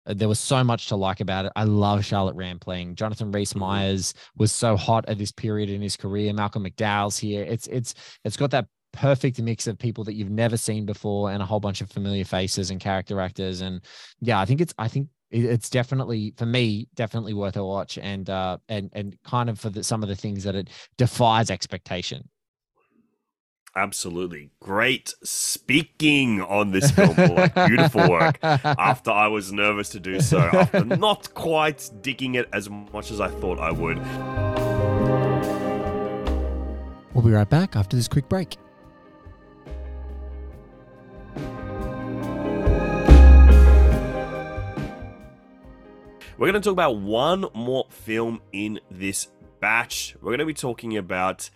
there 0.07 0.29
was 0.29 0.41
so 0.41 0.63
much 0.63 0.89
to 0.89 0.97
like 0.97 1.21
about 1.21 1.47
it. 1.47 1.53
I 1.57 1.65
love 1.65 2.05
Charlotte 2.05 2.37
Rampling. 2.37 2.95
Jonathan 2.95 3.33
Rhys 3.33 3.51
mm-hmm. 3.51 3.61
Myers 3.61 4.15
was 4.37 4.53
so 4.53 4.77
hot 4.77 5.05
at 5.09 5.19
this 5.19 5.33
period 5.33 5.71
in 5.71 5.81
his 5.81 5.97
career. 5.97 6.33
Malcolm 6.33 6.65
McDowell's 6.65 7.19
here. 7.19 7.45
It's 7.45 7.67
it's 7.69 7.95
it's 8.25 8.37
got 8.37 8.51
that 8.51 8.67
perfect 8.93 9.41
mix 9.41 9.67
of 9.67 9.79
people 9.79 10.05
that 10.05 10.15
you've 10.15 10.31
never 10.31 10.57
seen 10.57 10.87
before 10.87 11.31
and 11.31 11.43
a 11.43 11.47
whole 11.47 11.61
bunch 11.61 11.81
of 11.81 11.91
familiar 11.91 12.25
faces 12.25 12.71
and 12.71 12.81
character 12.81 13.21
actors. 13.21 13.61
And 13.61 13.81
yeah, 14.21 14.41
I 14.41 14.45
think 14.45 14.61
it's 14.61 14.75
I 14.79 14.89
think 14.89 15.09
it's 15.31 15.69
definitely 15.69 16.33
for 16.37 16.47
me 16.47 16.87
definitely 16.95 17.35
worth 17.35 17.57
a 17.57 17.65
watch 17.65 17.99
and 17.99 18.31
uh 18.31 18.57
and 18.69 18.91
and 18.93 19.17
kind 19.25 19.51
of 19.51 19.59
for 19.59 19.69
the, 19.69 19.83
some 19.83 20.03
of 20.03 20.09
the 20.09 20.15
things 20.15 20.45
that 20.45 20.55
it 20.55 20.71
defies 20.97 21.51
expectation 21.51 22.29
absolutely 23.77 24.51
great 24.61 25.13
speaking 25.25 26.41
on 26.41 26.71
this 26.71 26.91
film 26.93 27.17
like 27.35 27.55
beautiful 27.67 28.09
work 28.09 28.39
after 28.43 29.11
i 29.11 29.27
was 29.27 29.53
nervous 29.53 29.89
to 29.89 29.99
do 29.99 30.21
so 30.21 30.39
after 30.39 30.85
not 30.85 31.33
quite 31.35 31.91
digging 32.01 32.37
it 32.37 32.49
as 32.53 32.71
much 32.71 33.11
as 33.11 33.21
i 33.21 33.29
thought 33.29 33.59
i 33.59 33.73
would 33.73 33.99
we'll 37.15 37.25
be 37.25 37.33
right 37.33 37.51
back 37.51 37.75
after 37.75 37.97
this 37.97 38.07
quick 38.07 38.29
break 38.29 38.57
We're 46.37 46.51
going 46.51 46.61
to 46.61 46.69
talk 46.69 46.73
about 46.73 46.97
one 46.97 47.47
more 47.55 47.87
film 47.91 48.43
in 48.53 48.81
this 48.91 49.29
batch. 49.61 50.17
We're 50.21 50.31
going 50.31 50.41
to 50.41 50.45
be 50.45 50.53
talking 50.53 50.97
about 50.97 51.49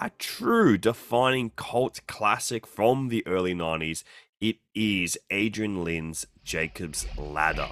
a 0.00 0.10
true 0.18 0.76
defining 0.76 1.50
cult 1.50 2.00
classic 2.06 2.66
from 2.66 3.08
the 3.08 3.26
early 3.26 3.54
90s. 3.54 4.02
It 4.40 4.56
is 4.74 5.18
Adrian 5.30 5.84
Lyne's 5.84 6.26
Jacob's 6.44 7.06
Ladder. 7.16 7.68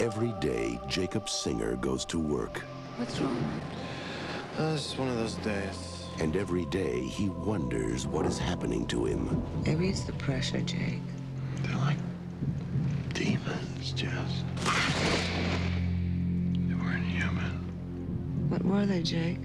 Every 0.00 0.32
day, 0.40 0.78
Jacob 0.86 1.28
Singer 1.28 1.76
goes 1.76 2.04
to 2.06 2.18
work. 2.18 2.58
What's 2.96 3.18
wrong? 3.20 3.60
Uh, 4.58 4.74
it's 4.74 4.96
one 4.96 5.08
of 5.08 5.16
those 5.16 5.34
days. 5.36 6.06
And 6.20 6.36
every 6.36 6.64
day, 6.66 7.00
he 7.00 7.28
wonders 7.28 8.06
what 8.06 8.24
is 8.24 8.38
happening 8.38 8.86
to 8.86 9.04
him. 9.04 9.42
Maybe 9.66 9.88
it's 9.88 10.02
the 10.02 10.12
pressure, 10.12 10.60
Jake. 10.60 11.00
They're 11.62 11.76
like 11.78 11.96
demons, 13.12 13.92
Jess. 13.92 14.44
They 16.54 16.74
weren't 16.74 17.04
human. 17.04 18.48
What 18.48 18.64
were 18.64 18.86
they, 18.86 19.02
Jake? 19.02 19.40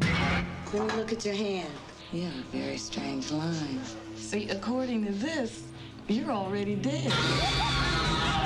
Let 0.00 0.88
me 0.88 0.96
look 0.96 1.12
at 1.12 1.24
your 1.24 1.34
hand. 1.34 1.72
Yeah, 2.12 2.30
very 2.50 2.78
strange 2.78 3.30
line. 3.30 3.80
See, 4.16 4.48
according 4.48 5.06
to 5.06 5.12
this, 5.12 5.62
you're 6.08 6.32
already 6.32 6.74
dead. 6.74 7.12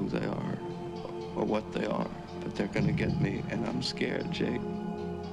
who 0.00 0.08
they 0.08 0.26
are 0.26 0.58
or 1.36 1.44
what 1.44 1.72
they 1.72 1.84
are, 1.84 2.08
but 2.40 2.54
they're 2.56 2.68
gonna 2.68 2.92
get 2.92 3.20
me, 3.20 3.42
and 3.50 3.66
I'm 3.66 3.82
scared, 3.82 4.32
Jake. 4.32 4.60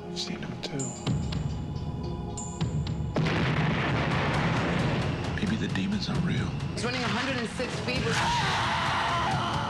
I've 0.10 0.20
seen 0.20 0.42
them 0.42 0.54
too. 0.62 0.86
Maybe 5.38 5.56
the 5.56 5.70
demons 5.70 6.10
are 6.10 6.20
real. 6.20 6.50
He's 6.74 6.84
running 6.84 7.02
106 7.02 7.80
fever. 7.82 8.14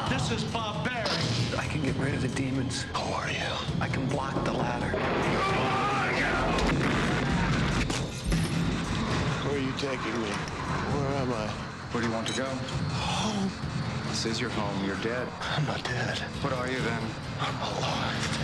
This 0.09 0.31
is 0.31 0.43
barbaric. 0.45 1.11
I 1.57 1.67
can 1.69 1.83
get 1.83 1.95
rid 1.97 2.15
of 2.15 2.21
the 2.23 2.29
demons. 2.29 2.85
Who 2.93 3.13
are 3.13 3.29
you? 3.29 3.53
I 3.79 3.87
can 3.87 4.07
block 4.07 4.43
the 4.45 4.53
ladder. 4.53 4.87
Who 4.87 5.61
are 5.61 6.11
you? 6.17 6.25
Where 9.45 9.57
are 9.57 9.61
you 9.61 9.73
taking 9.77 10.21
me? 10.21 10.29
Where 10.29 11.21
am 11.21 11.33
I? 11.33 11.47
Where 11.91 12.01
do 12.01 12.07
you 12.09 12.13
want 12.13 12.27
to 12.27 12.33
go? 12.33 12.45
Home. 12.45 13.66
This 14.17 14.33
is 14.33 14.41
your 14.41 14.49
home. 14.49 14.83
You're 14.83 14.95
dead. 14.95 15.27
I'm 15.55 15.63
not 15.67 15.83
dead. 15.83 16.17
What 16.41 16.51
are 16.51 16.67
you 16.67 16.79
then? 16.79 17.01
I'm 17.39 17.55
alive. 17.61 18.37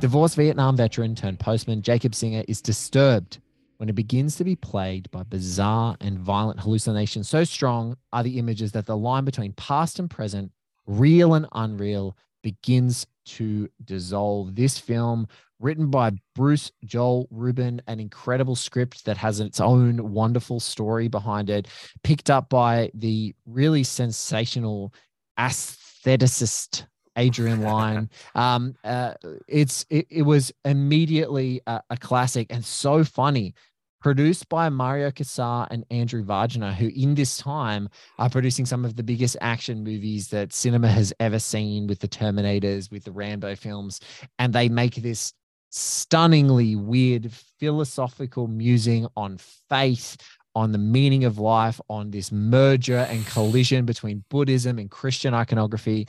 Divorced 0.00 0.34
Vietnam 0.34 0.76
veteran 0.76 1.14
turned 1.14 1.38
postman 1.38 1.82
Jacob 1.82 2.16
Singer 2.16 2.42
is 2.48 2.60
disturbed 2.60 3.38
when 3.76 3.88
he 3.88 3.92
begins 3.92 4.34
to 4.38 4.44
be 4.44 4.56
plagued 4.56 5.08
by 5.12 5.22
bizarre 5.22 5.96
and 6.00 6.18
violent 6.18 6.58
hallucinations. 6.58 7.28
So 7.28 7.44
strong 7.44 7.96
are 8.12 8.24
the 8.24 8.40
images 8.40 8.72
that 8.72 8.86
the 8.86 8.96
line 8.96 9.24
between 9.24 9.52
past 9.52 10.00
and 10.00 10.10
present, 10.10 10.50
real 10.88 11.32
and 11.32 11.46
unreal, 11.52 12.16
begins 12.46 13.08
to 13.24 13.68
dissolve. 13.84 14.54
This 14.54 14.78
film, 14.78 15.26
written 15.58 15.90
by 15.90 16.12
Bruce 16.36 16.70
Joel 16.84 17.26
Rubin, 17.32 17.82
an 17.88 17.98
incredible 17.98 18.54
script 18.54 19.04
that 19.04 19.16
has 19.16 19.40
its 19.40 19.58
own 19.58 20.12
wonderful 20.12 20.60
story 20.60 21.08
behind 21.08 21.50
it, 21.50 21.66
picked 22.04 22.30
up 22.30 22.48
by 22.48 22.88
the 22.94 23.34
really 23.46 23.82
sensational 23.82 24.94
aestheticist 25.36 26.86
Adrian 27.16 27.62
Lyne. 27.62 28.10
Um, 28.36 28.76
uh, 28.84 29.14
it's 29.48 29.84
it, 29.90 30.06
it 30.08 30.22
was 30.22 30.52
immediately 30.64 31.62
a, 31.66 31.80
a, 31.90 31.96
classic 31.96 32.46
and 32.50 32.64
so 32.64 33.02
funny. 33.02 33.54
Produced 34.00 34.48
by 34.48 34.68
Mario 34.68 35.10
Kassar 35.10 35.66
and 35.70 35.84
Andrew 35.90 36.22
Wagner, 36.22 36.72
who 36.72 36.88
in 36.94 37.14
this 37.14 37.38
time 37.38 37.88
are 38.18 38.30
producing 38.30 38.66
some 38.66 38.84
of 38.84 38.94
the 38.94 39.02
biggest 39.02 39.36
action 39.40 39.82
movies 39.82 40.28
that 40.28 40.52
cinema 40.52 40.88
has 40.88 41.12
ever 41.18 41.38
seen 41.38 41.86
with 41.86 42.00
the 42.00 42.08
Terminators, 42.08 42.90
with 42.90 43.04
the 43.04 43.12
Rambo 43.12 43.56
films, 43.56 44.00
and 44.38 44.52
they 44.52 44.68
make 44.68 44.96
this 44.96 45.32
stunningly 45.70 46.76
weird 46.76 47.32
philosophical 47.58 48.46
musing 48.48 49.06
on 49.16 49.38
faith, 49.68 50.16
on 50.54 50.72
the 50.72 50.78
meaning 50.78 51.24
of 51.24 51.38
life, 51.38 51.80
on 51.88 52.10
this 52.10 52.30
merger 52.30 53.06
and 53.10 53.26
collision 53.26 53.84
between 53.86 54.24
Buddhism 54.30 54.78
and 54.78 54.90
Christian 54.90 55.34
iconography. 55.34 56.06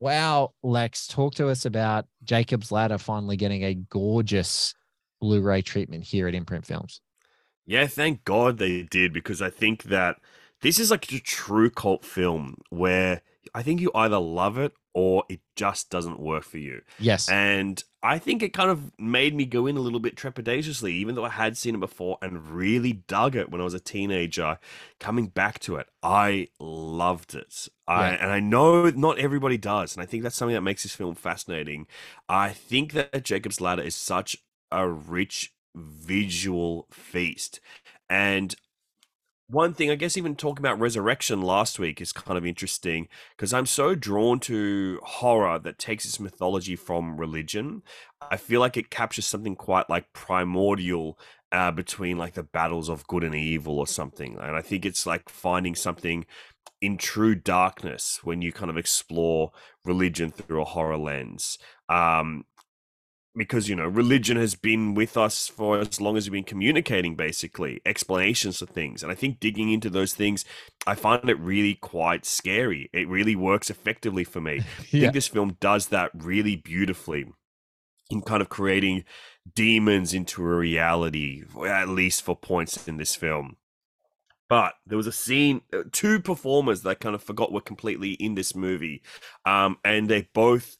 Wow, 0.00 0.52
Lex, 0.62 1.06
talk 1.06 1.34
to 1.36 1.48
us 1.48 1.64
about 1.64 2.06
Jacob's 2.24 2.72
Ladder 2.72 2.98
finally 2.98 3.36
getting 3.36 3.64
a 3.64 3.74
gorgeous 3.74 4.74
Blu 5.20 5.40
ray 5.40 5.62
treatment 5.62 6.04
here 6.04 6.28
at 6.28 6.34
Imprint 6.34 6.66
Films. 6.66 7.00
Yeah, 7.66 7.86
thank 7.86 8.24
God 8.24 8.58
they 8.58 8.82
did 8.82 9.12
because 9.12 9.40
I 9.40 9.50
think 9.50 9.84
that 9.84 10.16
this 10.60 10.78
is 10.78 10.90
like 10.90 11.12
a 11.12 11.20
true 11.20 11.70
cult 11.70 12.04
film 12.04 12.58
where 12.70 13.22
I 13.54 13.62
think 13.62 13.80
you 13.80 13.90
either 13.94 14.18
love 14.18 14.58
it 14.58 14.72
or 14.94 15.24
it 15.28 15.40
just 15.56 15.90
doesn't 15.90 16.20
work 16.20 16.44
for 16.44 16.58
you. 16.58 16.80
Yes. 16.98 17.28
And 17.28 17.82
I 18.02 18.18
think 18.18 18.42
it 18.42 18.52
kind 18.52 18.70
of 18.70 18.92
made 18.98 19.34
me 19.34 19.44
go 19.44 19.66
in 19.66 19.76
a 19.76 19.80
little 19.80 19.98
bit 19.98 20.14
trepidatiously, 20.14 20.90
even 20.90 21.14
though 21.16 21.24
I 21.24 21.30
had 21.30 21.56
seen 21.56 21.74
it 21.74 21.80
before 21.80 22.18
and 22.22 22.48
really 22.48 22.92
dug 22.92 23.34
it 23.34 23.50
when 23.50 23.60
I 23.60 23.64
was 23.64 23.74
a 23.74 23.80
teenager. 23.80 24.58
Coming 25.00 25.26
back 25.26 25.58
to 25.60 25.76
it, 25.76 25.88
I 26.02 26.48
loved 26.60 27.34
it. 27.34 27.68
I, 27.88 28.10
and 28.10 28.30
I 28.30 28.40
know 28.40 28.88
not 28.90 29.18
everybody 29.18 29.58
does. 29.58 29.96
And 29.96 30.02
I 30.02 30.06
think 30.06 30.22
that's 30.22 30.36
something 30.36 30.54
that 30.54 30.60
makes 30.60 30.84
this 30.84 30.94
film 30.94 31.14
fascinating. 31.14 31.86
I 32.28 32.50
think 32.50 32.92
that 32.92 33.24
Jacob's 33.24 33.60
Ladder 33.60 33.82
is 33.82 33.96
such 33.96 34.36
a 34.70 34.88
rich 34.88 35.53
visual 35.74 36.86
feast. 36.90 37.60
And 38.08 38.54
one 39.48 39.74
thing, 39.74 39.90
I 39.90 39.94
guess, 39.94 40.16
even 40.16 40.36
talking 40.36 40.64
about 40.64 40.80
resurrection 40.80 41.42
last 41.42 41.78
week 41.78 42.00
is 42.00 42.12
kind 42.12 42.38
of 42.38 42.46
interesting 42.46 43.08
because 43.36 43.52
I'm 43.52 43.66
so 43.66 43.94
drawn 43.94 44.40
to 44.40 45.00
horror 45.02 45.58
that 45.58 45.78
takes 45.78 46.06
its 46.06 46.18
mythology 46.18 46.76
from 46.76 47.18
religion. 47.18 47.82
I 48.30 48.38
feel 48.38 48.60
like 48.60 48.76
it 48.76 48.90
captures 48.90 49.26
something 49.26 49.54
quite 49.54 49.90
like 49.90 50.12
primordial 50.14 51.18
uh, 51.52 51.70
between 51.70 52.16
like 52.16 52.34
the 52.34 52.42
battles 52.42 52.88
of 52.88 53.06
good 53.06 53.22
and 53.22 53.34
evil 53.34 53.78
or 53.78 53.86
something. 53.86 54.38
And 54.40 54.56
I 54.56 54.62
think 54.62 54.86
it's 54.86 55.06
like 55.06 55.28
finding 55.28 55.74
something 55.74 56.24
in 56.80 56.96
true 56.96 57.34
darkness 57.34 58.20
when 58.24 58.42
you 58.42 58.50
kind 58.50 58.70
of 58.70 58.76
explore 58.76 59.52
religion 59.84 60.30
through 60.30 60.62
a 60.62 60.66
horror 60.66 60.98
lens. 60.98 61.58
Um, 61.88 62.44
because 63.36 63.68
you 63.68 63.76
know 63.76 63.86
religion 63.86 64.36
has 64.36 64.54
been 64.54 64.94
with 64.94 65.16
us 65.16 65.48
for 65.48 65.78
as 65.78 66.00
long 66.00 66.16
as 66.16 66.26
we've 66.26 66.32
been 66.32 66.44
communicating 66.44 67.16
basically 67.16 67.80
explanations 67.84 68.58
for 68.58 68.66
things. 68.66 69.02
And 69.02 69.10
i 69.10 69.14
think 69.14 69.40
digging 69.40 69.70
into 69.70 69.90
those 69.90 70.14
things 70.14 70.44
i 70.86 70.94
find 70.94 71.28
it 71.28 71.38
really 71.38 71.74
quite 71.74 72.24
scary. 72.24 72.90
It 72.92 73.08
really 73.08 73.36
works 73.36 73.70
effectively 73.70 74.24
for 74.24 74.40
me. 74.40 74.58
I 74.78 74.82
think 74.82 75.12
this 75.12 75.28
film 75.28 75.56
does 75.60 75.88
that 75.88 76.10
really 76.14 76.56
beautifully 76.56 77.26
in 78.10 78.22
kind 78.22 78.42
of 78.42 78.48
creating 78.48 79.04
demons 79.54 80.12
into 80.12 80.42
a 80.42 80.54
reality 80.54 81.42
at 81.66 81.88
least 81.88 82.22
for 82.22 82.36
points 82.36 82.86
in 82.86 82.96
this 82.96 83.14
film. 83.14 83.56
But 84.48 84.74
there 84.86 84.98
was 84.98 85.06
a 85.06 85.12
scene, 85.12 85.62
uh, 85.72 85.84
two 85.90 86.20
performers 86.20 86.82
that 86.82 86.90
I 86.90 86.94
kind 86.94 87.14
of 87.14 87.22
forgot 87.22 87.50
were 87.50 87.62
completely 87.62 88.12
in 88.12 88.34
this 88.34 88.54
movie, 88.54 89.02
um, 89.46 89.78
and 89.84 90.08
they 90.08 90.28
both 90.34 90.76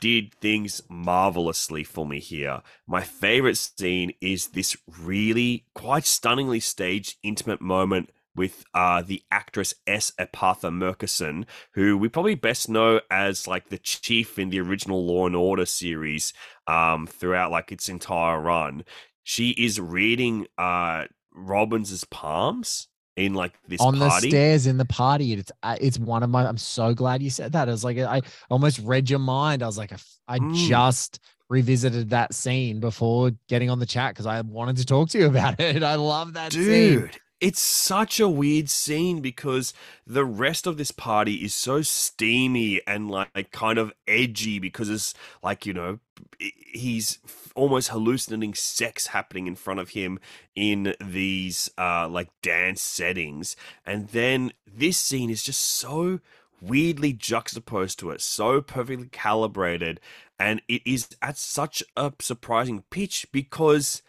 did 0.00 0.34
things 0.34 0.80
marvelously 0.88 1.84
for 1.84 2.06
me 2.06 2.20
here. 2.20 2.62
My 2.86 3.02
favorite 3.02 3.56
scene 3.56 4.12
is 4.20 4.48
this 4.48 4.76
really 5.00 5.66
quite 5.74 6.06
stunningly 6.06 6.60
staged 6.60 7.16
intimate 7.22 7.60
moment 7.60 8.10
with 8.34 8.64
uh, 8.72 9.02
the 9.02 9.22
actress 9.32 9.74
S. 9.86 10.12
Epatha 10.18 10.70
Merkerson, 10.70 11.44
who 11.72 11.98
we 11.98 12.08
probably 12.08 12.36
best 12.36 12.68
know 12.68 13.00
as 13.10 13.48
like 13.48 13.68
the 13.68 13.78
chief 13.78 14.38
in 14.38 14.50
the 14.50 14.60
original 14.60 15.04
Law 15.04 15.26
and 15.26 15.34
Order 15.34 15.66
series 15.66 16.32
um, 16.68 17.06
throughout 17.06 17.50
like 17.50 17.72
its 17.72 17.88
entire 17.88 18.40
run. 18.40 18.84
She 19.24 19.50
is 19.50 19.80
reading 19.80 20.46
uh, 20.56 21.06
Robbins's 21.36 22.04
palms 22.04 22.86
in 23.18 23.34
like 23.34 23.52
this 23.66 23.80
on 23.80 23.98
party. 23.98 24.28
the 24.30 24.30
stairs 24.30 24.66
in 24.66 24.76
the 24.78 24.84
party. 24.84 25.32
It's 25.32 25.52
uh, 25.62 25.76
it's 25.80 25.98
one 25.98 26.22
of 26.22 26.30
my. 26.30 26.46
I'm 26.46 26.56
so 26.56 26.94
glad 26.94 27.22
you 27.22 27.30
said 27.30 27.52
that. 27.52 27.68
I 27.68 27.72
was 27.72 27.84
like, 27.84 27.98
I 27.98 28.22
almost 28.48 28.78
read 28.78 29.10
your 29.10 29.18
mind. 29.18 29.62
I 29.62 29.66
was 29.66 29.76
like, 29.76 29.92
I 30.28 30.38
Mm. 30.38 30.52
just 30.52 31.18
revisited 31.50 32.10
that 32.10 32.34
scene 32.34 32.78
before 32.78 33.32
getting 33.48 33.70
on 33.70 33.78
the 33.78 33.86
chat 33.86 34.12
because 34.14 34.26
I 34.26 34.40
wanted 34.42 34.76
to 34.76 34.86
talk 34.86 35.08
to 35.10 35.18
you 35.18 35.26
about 35.34 35.58
it. 35.58 35.82
I 35.82 35.96
love 35.96 36.34
that 36.34 36.52
scene. 36.52 37.10
It's 37.40 37.60
such 37.60 38.18
a 38.18 38.28
weird 38.28 38.68
scene 38.68 39.20
because 39.20 39.72
the 40.06 40.24
rest 40.24 40.66
of 40.66 40.76
this 40.76 40.90
party 40.90 41.36
is 41.36 41.54
so 41.54 41.82
steamy 41.82 42.80
and 42.86 43.10
like 43.10 43.52
kind 43.52 43.78
of 43.78 43.92
edgy 44.08 44.58
because 44.58 44.88
it's 44.88 45.14
like, 45.42 45.64
you 45.64 45.72
know, 45.72 46.00
he's 46.38 47.18
almost 47.54 47.90
hallucinating 47.90 48.54
sex 48.54 49.08
happening 49.08 49.46
in 49.46 49.54
front 49.54 49.78
of 49.80 49.90
him 49.90 50.18
in 50.56 50.94
these 51.00 51.70
uh 51.78 52.08
like 52.08 52.28
dance 52.42 52.82
settings. 52.82 53.54
And 53.86 54.08
then 54.08 54.52
this 54.66 54.98
scene 54.98 55.30
is 55.30 55.42
just 55.42 55.62
so 55.62 56.20
weirdly 56.60 57.12
juxtaposed 57.12 57.98
to 58.00 58.10
it, 58.10 58.20
so 58.20 58.60
perfectly 58.60 59.08
calibrated, 59.10 60.00
and 60.38 60.62
it 60.68 60.82
is 60.84 61.08
at 61.22 61.36
such 61.36 61.82
a 61.96 62.12
surprising 62.20 62.82
pitch 62.90 63.26
because 63.32 64.02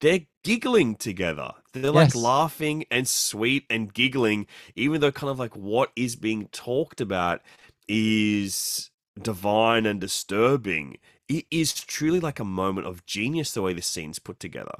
they're 0.00 0.26
giggling 0.44 0.94
together. 0.94 1.52
They're 1.82 1.92
like 1.92 2.14
laughing 2.14 2.84
and 2.90 3.06
sweet 3.08 3.64
and 3.70 3.92
giggling, 3.92 4.46
even 4.74 5.00
though 5.00 5.12
kind 5.12 5.30
of 5.30 5.38
like 5.38 5.56
what 5.56 5.92
is 5.96 6.16
being 6.16 6.48
talked 6.48 7.00
about 7.00 7.42
is 7.88 8.90
divine 9.20 9.86
and 9.86 10.00
disturbing. 10.00 10.98
It 11.28 11.46
is 11.50 11.72
truly 11.74 12.20
like 12.20 12.38
a 12.40 12.44
moment 12.44 12.86
of 12.86 13.04
genius 13.06 13.52
the 13.52 13.62
way 13.62 13.72
this 13.74 13.86
scene's 13.86 14.18
put 14.18 14.38
together. 14.40 14.74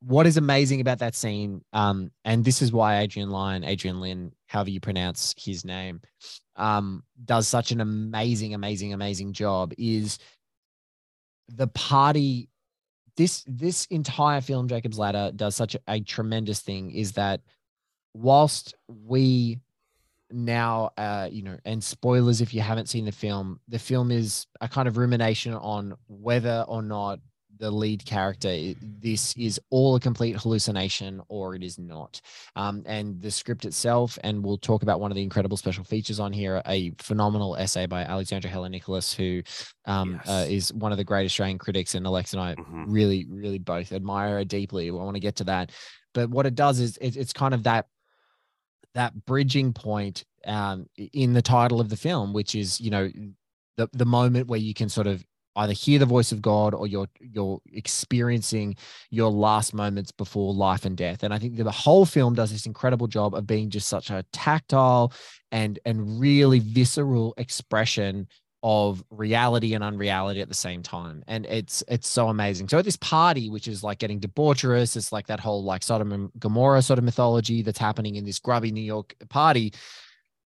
what 0.00 0.26
is 0.26 0.36
amazing 0.36 0.80
about 0.80 0.98
that 0.98 1.14
scene, 1.14 1.64
um, 1.72 2.10
and 2.24 2.44
this 2.44 2.60
is 2.60 2.72
why 2.72 2.98
Adrian 2.98 3.30
Lyon, 3.30 3.64
Adrian 3.64 4.00
Lynn, 4.00 4.32
however 4.46 4.70
you 4.70 4.80
pronounce 4.80 5.34
his 5.38 5.64
name, 5.64 6.02
um, 6.56 7.02
does 7.24 7.48
such 7.48 7.72
an 7.72 7.80
amazing, 7.80 8.52
amazing, 8.54 8.92
amazing 8.92 9.32
job, 9.32 9.72
is 9.78 10.18
the 11.48 11.68
party. 11.68 12.48
This 13.16 13.44
this 13.46 13.86
entire 13.86 14.40
film, 14.40 14.68
Jacob's 14.68 14.98
Ladder, 14.98 15.30
does 15.34 15.54
such 15.54 15.74
a, 15.74 15.80
a 15.88 16.00
tremendous 16.00 16.60
thing. 16.60 16.90
Is 16.90 17.12
that 17.12 17.40
whilst 18.12 18.74
we 18.88 19.60
now 20.30 20.90
uh 20.96 21.28
you 21.30 21.42
know 21.42 21.56
and 21.64 21.84
spoilers 21.84 22.40
if 22.40 22.54
you 22.54 22.60
haven't 22.60 22.88
seen 22.88 23.04
the 23.04 23.12
film 23.12 23.60
the 23.68 23.78
film 23.78 24.10
is 24.10 24.46
a 24.60 24.68
kind 24.68 24.88
of 24.88 24.96
rumination 24.96 25.52
on 25.54 25.94
whether 26.08 26.64
or 26.66 26.82
not 26.82 27.20
the 27.58 27.70
lead 27.70 28.04
character 28.04 28.72
this 28.80 29.34
is 29.36 29.60
all 29.70 29.94
a 29.96 30.00
complete 30.00 30.36
hallucination 30.36 31.20
or 31.28 31.54
it 31.54 31.62
is 31.62 31.78
not. 31.78 32.20
Um, 32.56 32.82
and 32.86 33.20
the 33.20 33.30
script 33.30 33.64
itself 33.64 34.18
and 34.24 34.44
we'll 34.44 34.58
talk 34.58 34.82
about 34.82 35.00
one 35.00 35.10
of 35.10 35.14
the 35.14 35.22
incredible 35.22 35.56
special 35.56 35.84
features 35.84 36.18
on 36.18 36.32
here 36.32 36.60
a 36.66 36.90
phenomenal 36.98 37.56
essay 37.56 37.86
by 37.86 38.02
alexandra 38.02 38.50
heller-nicholas 38.50 39.12
who 39.12 39.42
um, 39.86 40.20
uh, 40.26 40.44
is 40.48 40.72
one 40.72 40.92
of 40.92 40.98
the 40.98 41.04
great 41.04 41.24
australian 41.24 41.58
critics 41.58 41.94
and 41.94 42.06
alex 42.06 42.32
and 42.32 42.42
i 42.42 42.54
Mhm. 42.54 42.84
really 42.88 43.26
really 43.28 43.58
both 43.58 43.92
admire 43.92 44.38
her 44.38 44.44
deeply. 44.44 44.88
I 44.88 44.92
want 44.92 45.14
to 45.16 45.20
get 45.20 45.36
to 45.36 45.44
that. 45.44 45.70
But 46.12 46.30
what 46.30 46.46
it 46.46 46.54
does 46.54 46.80
is 46.80 46.96
it, 46.98 47.16
it's 47.16 47.32
kind 47.32 47.54
of 47.54 47.64
that 47.64 47.86
that 48.94 49.24
bridging 49.26 49.72
point 49.72 50.24
um, 50.46 50.86
in 50.96 51.32
the 51.32 51.42
title 51.42 51.80
of 51.80 51.88
the 51.88 51.96
film, 51.96 52.32
which 52.32 52.54
is 52.54 52.80
you 52.80 52.90
know 52.90 53.10
the 53.76 53.88
the 53.92 54.04
moment 54.04 54.48
where 54.48 54.60
you 54.60 54.74
can 54.74 54.88
sort 54.88 55.06
of 55.06 55.24
either 55.56 55.72
hear 55.72 55.98
the 55.98 56.06
voice 56.06 56.32
of 56.32 56.42
God 56.42 56.74
or 56.74 56.86
you're 56.86 57.08
you're 57.20 57.60
experiencing 57.72 58.76
your 59.10 59.30
last 59.30 59.74
moments 59.74 60.12
before 60.12 60.52
life 60.54 60.84
and 60.84 60.96
death. 60.96 61.22
And 61.22 61.32
I 61.32 61.38
think 61.38 61.56
the 61.56 61.70
whole 61.70 62.04
film 62.04 62.34
does 62.34 62.52
this 62.52 62.66
incredible 62.66 63.06
job 63.06 63.34
of 63.34 63.46
being 63.46 63.70
just 63.70 63.88
such 63.88 64.10
a 64.10 64.24
tactile 64.32 65.12
and 65.52 65.78
and 65.84 66.20
really 66.20 66.58
visceral 66.58 67.34
expression 67.36 68.28
of 68.64 69.04
reality 69.10 69.74
and 69.74 69.84
unreality 69.84 70.40
at 70.40 70.48
the 70.48 70.54
same 70.54 70.82
time 70.82 71.22
and 71.28 71.44
it's 71.44 71.84
it's 71.86 72.08
so 72.08 72.30
amazing 72.30 72.66
so 72.66 72.78
at 72.78 72.84
this 72.86 72.96
party 72.96 73.50
which 73.50 73.68
is 73.68 73.84
like 73.84 73.98
getting 73.98 74.18
debaucherous 74.18 74.96
it's 74.96 75.12
like 75.12 75.26
that 75.26 75.38
whole 75.38 75.62
like 75.62 75.82
sodom 75.82 76.12
and 76.12 76.30
gomorrah 76.38 76.80
sort 76.80 76.98
of 76.98 77.04
mythology 77.04 77.60
that's 77.60 77.78
happening 77.78 78.16
in 78.16 78.24
this 78.24 78.38
grubby 78.38 78.72
new 78.72 78.80
york 78.80 79.14
party 79.28 79.70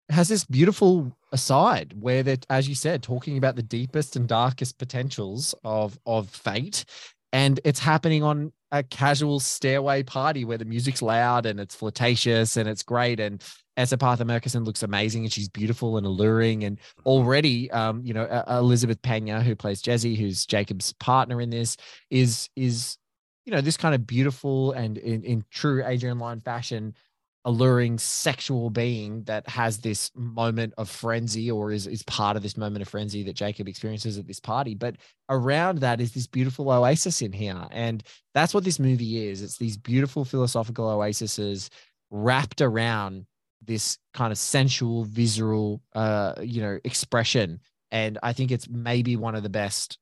has 0.09 0.27
this 0.27 0.45
beautiful 0.45 1.15
aside 1.31 1.93
where 1.99 2.23
that 2.23 2.45
as 2.49 2.69
you 2.69 2.75
said 2.75 3.01
talking 3.01 3.37
about 3.37 3.55
the 3.55 3.63
deepest 3.63 4.15
and 4.15 4.27
darkest 4.27 4.77
potentials 4.77 5.55
of 5.63 5.97
of 6.05 6.29
fate. 6.29 6.85
And 7.33 7.59
it's 7.65 7.79
happening 7.79 8.23
on 8.23 8.53
a 8.71 8.81
casual 8.83 9.39
stairway 9.39 10.03
party 10.03 10.45
where 10.45 10.57
the 10.57 10.65
music's 10.65 11.01
loud 11.01 11.45
and 11.45 11.59
it's 11.59 11.75
flirtatious 11.75 12.55
and 12.55 12.69
it's 12.69 12.83
great. 12.83 13.19
And 13.19 13.43
S. 13.75 13.91
Epatha 13.91 14.23
Merkerson 14.23 14.65
looks 14.65 14.83
amazing 14.83 15.23
and 15.23 15.33
she's 15.33 15.49
beautiful 15.49 15.97
and 15.97 16.05
alluring. 16.05 16.63
And 16.63 16.79
already 17.05 17.69
um 17.71 18.01
you 18.05 18.13
know 18.13 18.23
uh, 18.23 18.59
Elizabeth 18.59 19.01
Pena 19.01 19.41
who 19.41 19.55
plays 19.55 19.81
Jezzy 19.81 20.15
who's 20.17 20.45
Jacob's 20.45 20.93
partner 20.93 21.41
in 21.41 21.49
this 21.49 21.77
is 22.09 22.49
is 22.55 22.97
you 23.45 23.51
know 23.51 23.61
this 23.61 23.77
kind 23.77 23.95
of 23.95 24.07
beautiful 24.07 24.71
and 24.71 24.97
in, 24.97 25.23
in 25.23 25.43
true 25.51 25.85
Adrian 25.85 26.19
Lyne 26.19 26.41
fashion 26.41 26.95
alluring 27.45 27.99
sexual 27.99 28.71
being 28.71 29.23
that 29.23 29.47
has 29.47 29.77
this 29.77 30.11
moment 30.15 30.73
of 30.79 30.89
frenzy 30.89 31.49
or 31.49 31.71
is, 31.71 31.85
is 31.85 32.01
part 32.03 32.35
of 32.35 32.41
this 32.41 32.57
moment 32.57 32.81
of 32.81 32.87
frenzy 32.87 33.21
that 33.23 33.35
Jacob 33.35 33.67
experiences 33.67 34.17
at 34.17 34.25
this 34.25 34.39
party. 34.39 34.73
But 34.73 34.95
around 35.29 35.77
that 35.79 36.01
is 36.01 36.11
this 36.11 36.25
beautiful 36.25 36.71
oasis 36.71 37.21
in 37.21 37.31
here. 37.31 37.67
And 37.69 38.03
that's 38.33 38.53
what 38.53 38.63
this 38.63 38.79
movie 38.79 39.27
is. 39.29 39.43
It's 39.43 39.57
these 39.57 39.77
beautiful 39.77 40.25
philosophical 40.25 40.89
oases 40.89 41.69
wrapped 42.09 42.61
around 42.61 43.27
this 43.63 43.99
kind 44.13 44.31
of 44.31 44.39
sensual, 44.39 45.05
visceral, 45.05 45.81
uh, 45.93 46.33
you 46.41 46.61
know, 46.61 46.79
expression. 46.83 47.59
And 47.91 48.17
I 48.23 48.33
think 48.33 48.51
it's 48.51 48.67
maybe 48.67 49.15
one 49.15 49.35
of 49.35 49.43
the 49.43 49.49
best, 49.49 49.99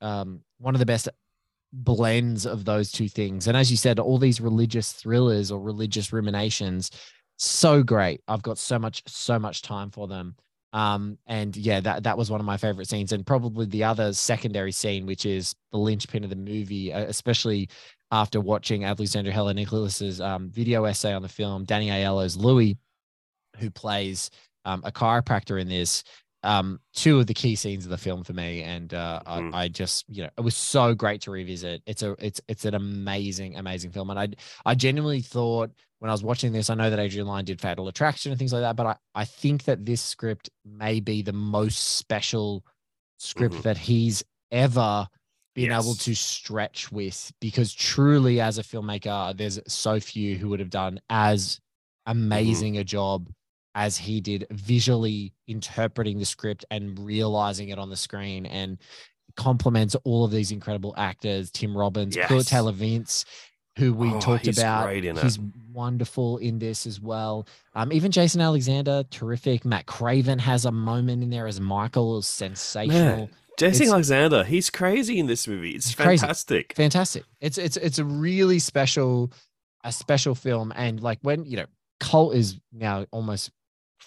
um, 0.00 0.42
one 0.58 0.76
of 0.76 0.78
the 0.78 0.86
best 0.86 1.08
blends 1.74 2.46
of 2.46 2.64
those 2.64 2.92
two 2.92 3.08
things. 3.08 3.48
And 3.48 3.56
as 3.56 3.70
you 3.70 3.76
said, 3.76 3.98
all 3.98 4.18
these 4.18 4.40
religious 4.40 4.92
thrillers 4.92 5.50
or 5.50 5.60
religious 5.60 6.12
ruminations, 6.12 6.90
so 7.36 7.82
great. 7.82 8.20
I've 8.28 8.42
got 8.42 8.58
so 8.58 8.78
much, 8.78 9.02
so 9.06 9.38
much 9.38 9.62
time 9.62 9.90
for 9.90 10.06
them. 10.06 10.36
Um, 10.72 11.18
and 11.26 11.56
yeah, 11.56 11.80
that 11.80 12.02
that 12.02 12.18
was 12.18 12.30
one 12.30 12.40
of 12.40 12.46
my 12.46 12.56
favorite 12.56 12.88
scenes, 12.88 13.12
and 13.12 13.24
probably 13.24 13.66
the 13.66 13.84
other 13.84 14.12
secondary 14.12 14.72
scene, 14.72 15.06
which 15.06 15.24
is 15.24 15.54
the 15.70 15.78
linchpin 15.78 16.24
of 16.24 16.30
the 16.30 16.36
movie, 16.36 16.92
uh, 16.92 17.04
especially 17.04 17.68
after 18.10 18.40
watching 18.40 18.84
Alexandra 18.84 19.32
Heller-Nicholas's 19.32 20.20
um, 20.20 20.50
video 20.50 20.84
essay 20.84 21.12
on 21.12 21.22
the 21.22 21.28
film, 21.28 21.64
Danny 21.64 21.90
Aiello's 21.90 22.36
Louis, 22.36 22.76
who 23.58 23.70
plays 23.70 24.30
um, 24.64 24.82
a 24.84 24.90
chiropractor 24.90 25.60
in 25.60 25.68
this. 25.68 26.02
Um, 26.44 26.78
two 26.92 27.18
of 27.18 27.26
the 27.26 27.34
key 27.34 27.56
scenes 27.56 27.84
of 27.84 27.90
the 27.90 27.98
film 27.98 28.22
for 28.22 28.34
me, 28.34 28.62
and 28.62 28.92
uh, 28.92 29.20
I, 29.26 29.50
I 29.52 29.68
just 29.68 30.04
you 30.08 30.22
know 30.22 30.30
it 30.36 30.42
was 30.42 30.54
so 30.54 30.94
great 30.94 31.22
to 31.22 31.30
revisit. 31.30 31.82
It's 31.86 32.02
a 32.02 32.14
it's 32.18 32.40
it's 32.48 32.64
an 32.66 32.74
amazing 32.74 33.56
amazing 33.56 33.90
film, 33.92 34.10
and 34.10 34.18
I 34.20 34.28
I 34.64 34.74
genuinely 34.74 35.22
thought 35.22 35.70
when 36.00 36.10
I 36.10 36.12
was 36.14 36.22
watching 36.22 36.52
this, 36.52 36.68
I 36.68 36.74
know 36.74 36.90
that 36.90 36.98
Adrian 36.98 37.26
Lyne 37.26 37.46
did 37.46 37.60
Fatal 37.62 37.88
Attraction 37.88 38.30
and 38.30 38.38
things 38.38 38.52
like 38.52 38.62
that, 38.62 38.76
but 38.76 38.86
I 38.86 38.96
I 39.14 39.24
think 39.24 39.64
that 39.64 39.84
this 39.86 40.02
script 40.02 40.50
may 40.64 41.00
be 41.00 41.22
the 41.22 41.32
most 41.32 41.78
special 41.96 42.62
script 43.18 43.54
Mhm. 43.56 43.62
that 43.62 43.78
he's 43.78 44.22
ever 44.50 45.08
been 45.54 45.70
able 45.72 45.94
to 45.94 46.14
stretch 46.14 46.92
with 46.92 47.32
because 47.40 47.72
truly 47.72 48.40
as 48.40 48.58
a 48.58 48.62
filmmaker 48.62 49.36
there's 49.36 49.58
so 49.68 49.98
few 50.00 50.36
who 50.36 50.48
would 50.48 50.60
have 50.60 50.68
done 50.68 51.00
as 51.08 51.60
amazing 52.06 52.76
a 52.76 52.84
job 52.84 53.30
as 53.74 53.96
he 53.96 54.20
did 54.20 54.46
visually 54.50 55.32
interpreting 55.48 56.18
the 56.18 56.24
script 56.24 56.64
and 56.70 56.98
realizing 56.98 57.68
it 57.70 57.78
on 57.78 57.90
the 57.90 57.96
screen 57.96 58.46
and 58.46 58.78
compliments 59.36 59.96
all 60.04 60.24
of 60.24 60.30
these 60.30 60.52
incredible 60.52 60.94
actors 60.96 61.50
Tim 61.50 61.76
Robbins, 61.76 62.16
Kurt 62.16 62.30
Yes. 62.30 62.46
Taylor 62.50 62.72
Vince, 62.72 63.24
who 63.78 63.92
we 63.92 64.08
Oh, 64.12 64.20
talked 64.20 64.46
he's 64.46 64.58
about. 64.58 64.84
great 64.84 65.04
in 65.04 65.16
it. 65.16 65.22
He's 65.22 65.38
wonderful 65.72 66.38
in 66.38 66.60
this 66.60 66.86
as 66.86 67.00
well. 67.00 67.46
Um, 67.74 67.92
even 67.92 68.12
Jason 68.12 68.40
Alexander, 68.40 69.02
terrific. 69.10 69.64
Matt 69.64 69.86
Craven 69.86 70.38
has 70.38 70.64
a 70.64 70.70
moment 70.70 71.22
in 71.24 71.30
there 71.30 71.48
as 71.48 71.60
Michael, 71.60 72.18
is 72.18 72.28
sensational. 72.28 73.16
Man, 73.16 73.28
Jesse 73.58 73.82
It's- 73.84 73.92
Alexander, 73.92 74.44
he's 74.44 74.70
crazy 74.70 75.18
in 75.18 75.26
this 75.26 75.48
movie. 75.48 75.72
It's 75.72 75.92
crazy. 75.94 76.20
fantastic. 76.20 76.74
Fantastic. 76.76 77.24
It's 77.40 77.58
it's 77.58 77.76
it's 77.76 77.98
a 77.98 78.04
really 78.04 78.60
special, 78.60 79.32
a 79.82 79.90
special 79.90 80.36
film. 80.36 80.72
And 80.76 81.00
like 81.02 81.18
when 81.22 81.44
you 81.44 81.56
know, 81.56 81.66
cult 81.98 82.34
is 82.36 82.58
now 82.72 83.06
almost 83.10 83.50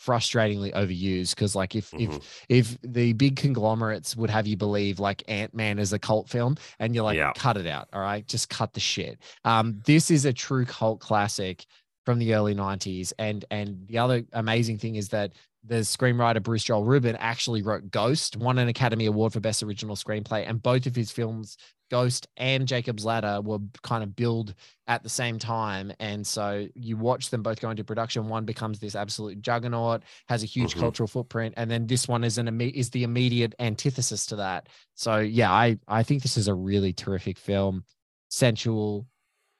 frustratingly 0.07 0.71
overused 0.73 1.35
because 1.35 1.53
like 1.55 1.75
if 1.75 1.91
Mm-hmm. 1.91 2.15
if 2.17 2.45
if 2.49 2.77
the 2.81 3.13
big 3.13 3.35
conglomerates 3.35 4.15
would 4.15 4.29
have 4.29 4.47
you 4.47 4.57
believe 4.57 4.99
like 4.99 5.23
ant-man 5.27 5.79
is 5.79 5.91
a 5.93 5.99
cult 5.99 6.29
film 6.29 6.55
and 6.79 6.93
you're 6.95 7.03
like 7.03 7.17
Yeah. 7.17 7.33
cut 7.35 7.57
it 7.57 7.67
out 7.67 7.87
all 7.93 8.01
right 8.01 8.25
just 8.27 8.49
cut 8.49 8.73
the 8.73 8.79
shit 8.79 9.19
um 9.45 9.81
this 9.85 10.09
is 10.11 10.25
a 10.25 10.33
true 10.33 10.65
cult 10.65 10.99
classic 10.99 11.65
from 12.05 12.19
the 12.19 12.33
early 12.33 12.55
90s 12.55 13.11
and 13.19 13.43
and 13.51 13.85
the 13.87 13.97
other 13.97 14.23
amazing 14.33 14.77
thing 14.77 14.95
is 14.95 15.09
that 15.09 15.33
the 15.67 15.75
screenwriter 15.81 16.41
Bruce 16.41 16.63
Joel 16.63 16.83
Rubin 16.85 17.15
actually 17.17 17.61
wrote 17.61 17.91
Ghost, 17.91 18.37
won 18.37 18.57
an 18.57 18.67
Academy 18.67 19.05
Award 19.05 19.33
for 19.33 19.39
Best 19.39 19.63
Original 19.63 19.95
Screenplay, 19.95 20.47
and 20.47 20.61
both 20.63 20.85
of 20.85 20.95
his 20.95 21.11
films, 21.11 21.57
Ghost 21.91 22.27
and 22.37 22.67
Jacob's 22.67 23.05
Ladder, 23.05 23.41
were 23.41 23.59
kind 23.81 24.03
of 24.03 24.15
billed 24.15 24.53
at 24.87 25.03
the 25.03 25.09
same 25.09 25.39
time. 25.39 25.91
And 25.99 26.25
so 26.25 26.67
you 26.75 26.97
watch 26.97 27.29
them 27.29 27.43
both 27.43 27.59
go 27.61 27.69
into 27.69 27.83
production. 27.83 28.27
One 28.27 28.45
becomes 28.45 28.79
this 28.79 28.95
absolute 28.95 29.41
juggernaut, 29.41 30.03
has 30.27 30.43
a 30.43 30.47
huge 30.47 30.73
Mhm. 30.75 30.79
cultural 30.79 31.07
footprint, 31.07 31.53
and 31.57 31.69
then 31.69 31.87
this 31.87 32.07
one 32.07 32.23
is 32.23 32.37
an 32.37 32.59
is 32.61 32.89
the 32.89 33.03
immediate 33.03 33.53
antithesis 33.59 34.25
to 34.27 34.37
that. 34.37 34.67
So 34.95 35.19
yeah, 35.19 35.51
I 35.51 35.77
I 35.87 36.03
think 36.03 36.23
this 36.23 36.37
is 36.37 36.47
a 36.47 36.53
really 36.53 36.93
terrific 36.93 37.37
film, 37.37 37.83
sensual, 38.29 39.07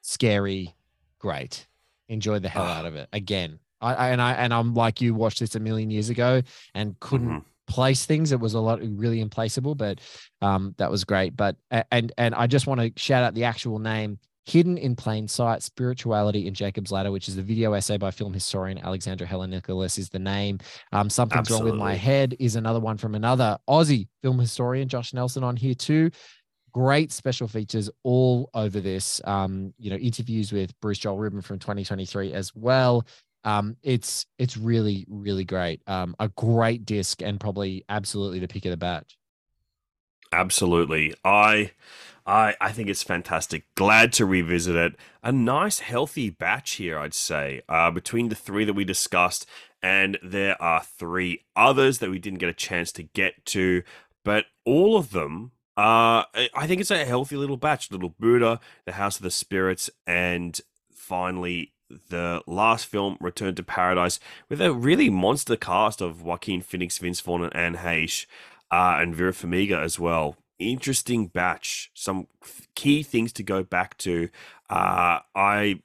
scary, 0.01 0.75
great. 1.19 1.67
Enjoy 2.09 2.39
the 2.39 2.49
hell 2.49 2.63
Ah. 2.63 2.79
out 2.79 2.85
of 2.85 2.95
it 2.95 3.09
again. 3.11 3.59
I, 3.81 3.93
I 3.93 4.09
and 4.09 4.21
I 4.21 4.33
and 4.33 4.53
I'm 4.53 4.73
like 4.73 5.01
you 5.01 5.13
watched 5.13 5.39
this 5.39 5.55
a 5.55 5.59
million 5.59 5.89
years 5.89 6.09
ago 6.09 6.41
and 6.73 6.99
couldn't 6.99 7.29
Mhm. 7.29 7.43
place 7.67 8.05
things. 8.05 8.31
It 8.31 8.39
was 8.39 8.53
a 8.53 8.59
lot 8.59 8.79
really 8.81 9.19
implaceable, 9.21 9.75
but 9.75 9.99
um, 10.41 10.73
that 10.77 10.89
was 10.89 11.03
great. 11.03 11.35
But 11.35 11.57
and 11.91 12.11
and 12.17 12.33
I 12.35 12.47
just 12.47 12.67
want 12.67 12.79
to 12.81 12.91
shout 12.95 13.23
out 13.23 13.33
the 13.33 13.43
actual 13.43 13.79
name. 13.79 14.19
Hidden 14.45 14.77
in 14.77 14.95
Plain 14.95 15.27
Sight, 15.27 15.61
Spirituality 15.61 16.47
in 16.47 16.53
Jacob's 16.53 16.89
Ladder, 16.89 17.11
which 17.11 17.27
is 17.27 17.37
a 17.37 17.41
video 17.41 17.73
essay 17.73 17.97
by 17.97 18.11
film 18.11 18.33
historian 18.33 18.77
Alexandra 18.77 19.27
Heller-Nicholas, 19.27 19.97
is 19.97 20.07
the 20.07 20.19
name. 20.19 20.59
Um, 20.93 21.09
Something's 21.09 21.49
Wrong 21.51 21.65
with 21.65 21.75
My 21.75 21.95
Head 21.95 22.33
is 22.39 22.55
another 22.55 22.79
one 22.79 22.95
from 22.95 23.13
another 23.13 23.57
Aussie 23.69 24.07
film 24.21 24.39
historian, 24.39 24.87
Josh 24.87 25.13
Nelson, 25.13 25.43
on 25.43 25.57
here 25.57 25.73
too. 25.75 26.11
Great 26.71 27.11
special 27.11 27.49
features 27.49 27.89
all 28.03 28.49
over 28.53 28.79
this. 28.79 29.19
Um, 29.25 29.73
you 29.79 29.89
know, 29.89 29.97
interviews 29.97 30.53
with 30.53 30.79
Bruce 30.79 30.99
Joel 30.99 31.17
Rubin 31.17 31.41
from 31.41 31.59
2023 31.59 32.31
as 32.31 32.55
well. 32.55 33.05
Um, 33.43 33.77
it's 33.83 34.25
it's 34.37 34.57
really 34.57 35.05
really 35.09 35.45
great. 35.45 35.81
Um, 35.87 36.15
a 36.19 36.29
great 36.29 36.85
disc 36.85 37.21
and 37.21 37.39
probably 37.39 37.85
absolutely 37.89 38.39
the 38.39 38.47
pick 38.47 38.65
of 38.65 38.71
the 38.71 38.77
batch. 38.77 39.17
Absolutely. 40.31 41.13
I 41.23 41.71
I 42.25 42.55
I 42.59 42.71
think 42.71 42.89
it's 42.89 43.03
fantastic. 43.03 43.63
Glad 43.75 44.11
to 44.13 44.25
revisit 44.25 44.75
it. 44.75 44.95
A 45.23 45.31
nice 45.31 45.79
healthy 45.79 46.29
batch 46.29 46.73
here, 46.73 46.99
I'd 46.99 47.13
say. 47.13 47.61
Uh 47.69 47.91
between 47.91 48.29
the 48.29 48.35
three 48.35 48.65
that 48.65 48.73
we 48.73 48.83
discussed 48.83 49.45
and 49.81 50.17
there 50.21 50.61
are 50.61 50.81
three 50.83 51.45
others 51.55 51.99
that 51.99 52.09
we 52.09 52.19
didn't 52.19 52.39
get 52.39 52.49
a 52.49 52.53
chance 52.53 52.91
to 52.93 53.03
get 53.03 53.45
to, 53.47 53.83
but 54.25 54.45
all 54.65 54.97
of 54.97 55.11
them 55.11 55.51
uh 55.77 56.27
I 56.33 56.49
I 56.53 56.67
think 56.67 56.81
it's 56.81 56.91
a 56.91 57.05
healthy 57.05 57.37
little 57.37 57.57
batch. 57.57 57.89
Little 57.91 58.13
Buddha, 58.19 58.59
The 58.85 58.93
House 58.93 59.15
of 59.17 59.23
the 59.23 59.31
Spirits 59.31 59.89
and 60.05 60.59
finally 60.91 61.71
the 62.09 62.41
last 62.47 62.85
film, 62.85 63.17
Return 63.19 63.55
to 63.55 63.63
Paradise, 63.63 64.19
with 64.49 64.61
a 64.61 64.73
really 64.73 65.09
monster 65.09 65.55
cast 65.55 66.01
of 66.01 66.21
Joaquin 66.21 66.61
Phoenix, 66.61 66.97
Vince 66.97 67.19
Vaughn, 67.21 67.43
and 67.43 67.55
Anne 67.55 67.75
Heche 67.77 68.25
uh, 68.71 68.97
and 68.99 69.15
Vera 69.15 69.31
Farmiga 69.31 69.81
as 69.81 69.99
well. 69.99 70.37
interesting 70.59 71.27
batch. 71.27 71.91
Some 71.93 72.27
key 72.75 73.03
things 73.03 73.31
to 73.33 73.43
go 73.43 73.63
back 73.63 73.97
to. 73.99 74.29
Uh, 74.69 75.19
I, 75.35 75.81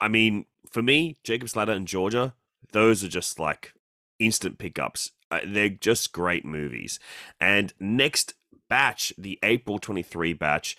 I 0.00 0.08
mean, 0.08 0.44
for 0.70 0.82
me, 0.82 1.16
Jacob's 1.24 1.56
Ladder 1.56 1.72
and 1.72 1.88
Georgia, 1.88 2.34
those 2.72 3.02
are 3.02 3.08
just 3.08 3.38
like 3.38 3.72
instant 4.18 4.58
pickups. 4.58 5.10
Uh, 5.30 5.40
they're 5.46 5.68
just 5.68 6.12
great 6.12 6.44
movies. 6.44 6.98
And 7.40 7.72
next 7.80 8.34
batch, 8.68 9.12
the 9.16 9.38
April 9.42 9.78
23 9.78 10.32
batch, 10.34 10.76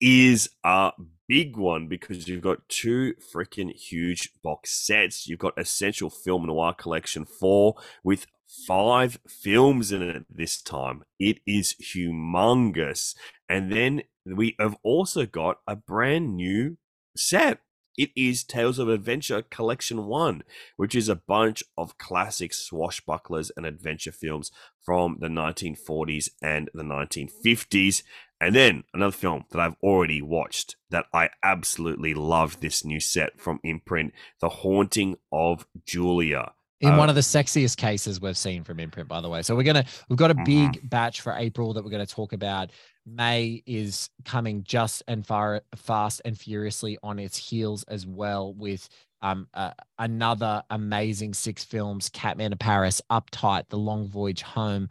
is 0.00 0.50
a 0.64 0.92
big 1.32 1.56
one 1.56 1.88
because 1.88 2.28
you've 2.28 2.42
got 2.42 2.68
two 2.68 3.14
freaking 3.34 3.72
huge 3.72 4.28
box 4.42 4.70
sets. 4.70 5.26
You've 5.26 5.38
got 5.38 5.58
Essential 5.58 6.10
Film 6.10 6.44
Noir 6.44 6.74
Collection 6.74 7.24
4 7.24 7.74
with 8.04 8.26
five 8.68 9.18
films 9.26 9.92
in 9.92 10.02
it 10.02 10.26
this 10.28 10.60
time. 10.60 11.04
It 11.18 11.38
is 11.46 11.74
humongous. 11.82 13.14
And 13.48 13.72
then 13.72 14.02
we 14.26 14.54
have 14.60 14.76
also 14.82 15.24
got 15.24 15.60
a 15.66 15.74
brand 15.74 16.36
new 16.36 16.76
set. 17.16 17.60
It 17.96 18.10
is 18.14 18.44
Tales 18.44 18.78
of 18.78 18.90
Adventure 18.90 19.40
Collection 19.40 20.04
1, 20.04 20.42
which 20.76 20.94
is 20.94 21.08
a 21.08 21.16
bunch 21.16 21.64
of 21.78 21.96
classic 21.96 22.52
swashbucklers 22.52 23.50
and 23.56 23.64
adventure 23.64 24.12
films 24.12 24.50
from 24.82 25.16
the 25.20 25.28
1940s 25.28 26.28
and 26.42 26.70
the 26.74 26.82
1950s. 26.82 28.02
And 28.42 28.56
then 28.56 28.82
another 28.92 29.12
film 29.12 29.44
that 29.52 29.60
I've 29.60 29.76
already 29.84 30.20
watched 30.20 30.74
that 30.90 31.06
I 31.14 31.30
absolutely 31.44 32.12
love 32.12 32.58
this 32.58 32.84
new 32.84 32.98
set 32.98 33.40
from 33.40 33.60
Imprint 33.62 34.12
The 34.40 34.48
Haunting 34.48 35.16
of 35.30 35.64
Julia. 35.86 36.50
In 36.80 36.94
Uh, 36.94 36.98
one 36.98 37.08
of 37.08 37.14
the 37.14 37.20
sexiest 37.20 37.76
cases 37.76 38.20
we've 38.20 38.36
seen 38.36 38.64
from 38.64 38.80
Imprint, 38.80 39.08
by 39.08 39.20
the 39.20 39.28
way. 39.28 39.42
So 39.42 39.54
we're 39.54 39.62
gonna 39.62 39.84
we've 40.08 40.18
got 40.18 40.32
a 40.32 40.34
big 40.34 40.72
Mm-hmm. 40.72 40.88
batch 40.88 41.20
for 41.20 41.32
April 41.34 41.72
that 41.74 41.84
we're 41.84 41.92
gonna 41.92 42.04
talk 42.04 42.32
about. 42.32 42.70
May 43.06 43.62
is 43.64 44.10
coming 44.24 44.64
just 44.64 45.04
and 45.06 45.24
far 45.24 45.62
fast 45.76 46.20
and 46.24 46.36
furiously 46.36 46.98
on 47.00 47.20
its 47.20 47.36
heels 47.36 47.84
as 47.84 48.04
well 48.08 48.52
with 48.54 48.88
um 49.22 49.46
uh, 49.54 49.70
another 50.00 50.64
amazing 50.70 51.34
six 51.34 51.62
films: 51.62 52.08
Catman 52.08 52.52
of 52.52 52.58
Paris, 52.58 53.00
Uptight, 53.08 53.68
The 53.68 53.78
Long 53.78 54.08
Voyage 54.08 54.42
Home, 54.42 54.88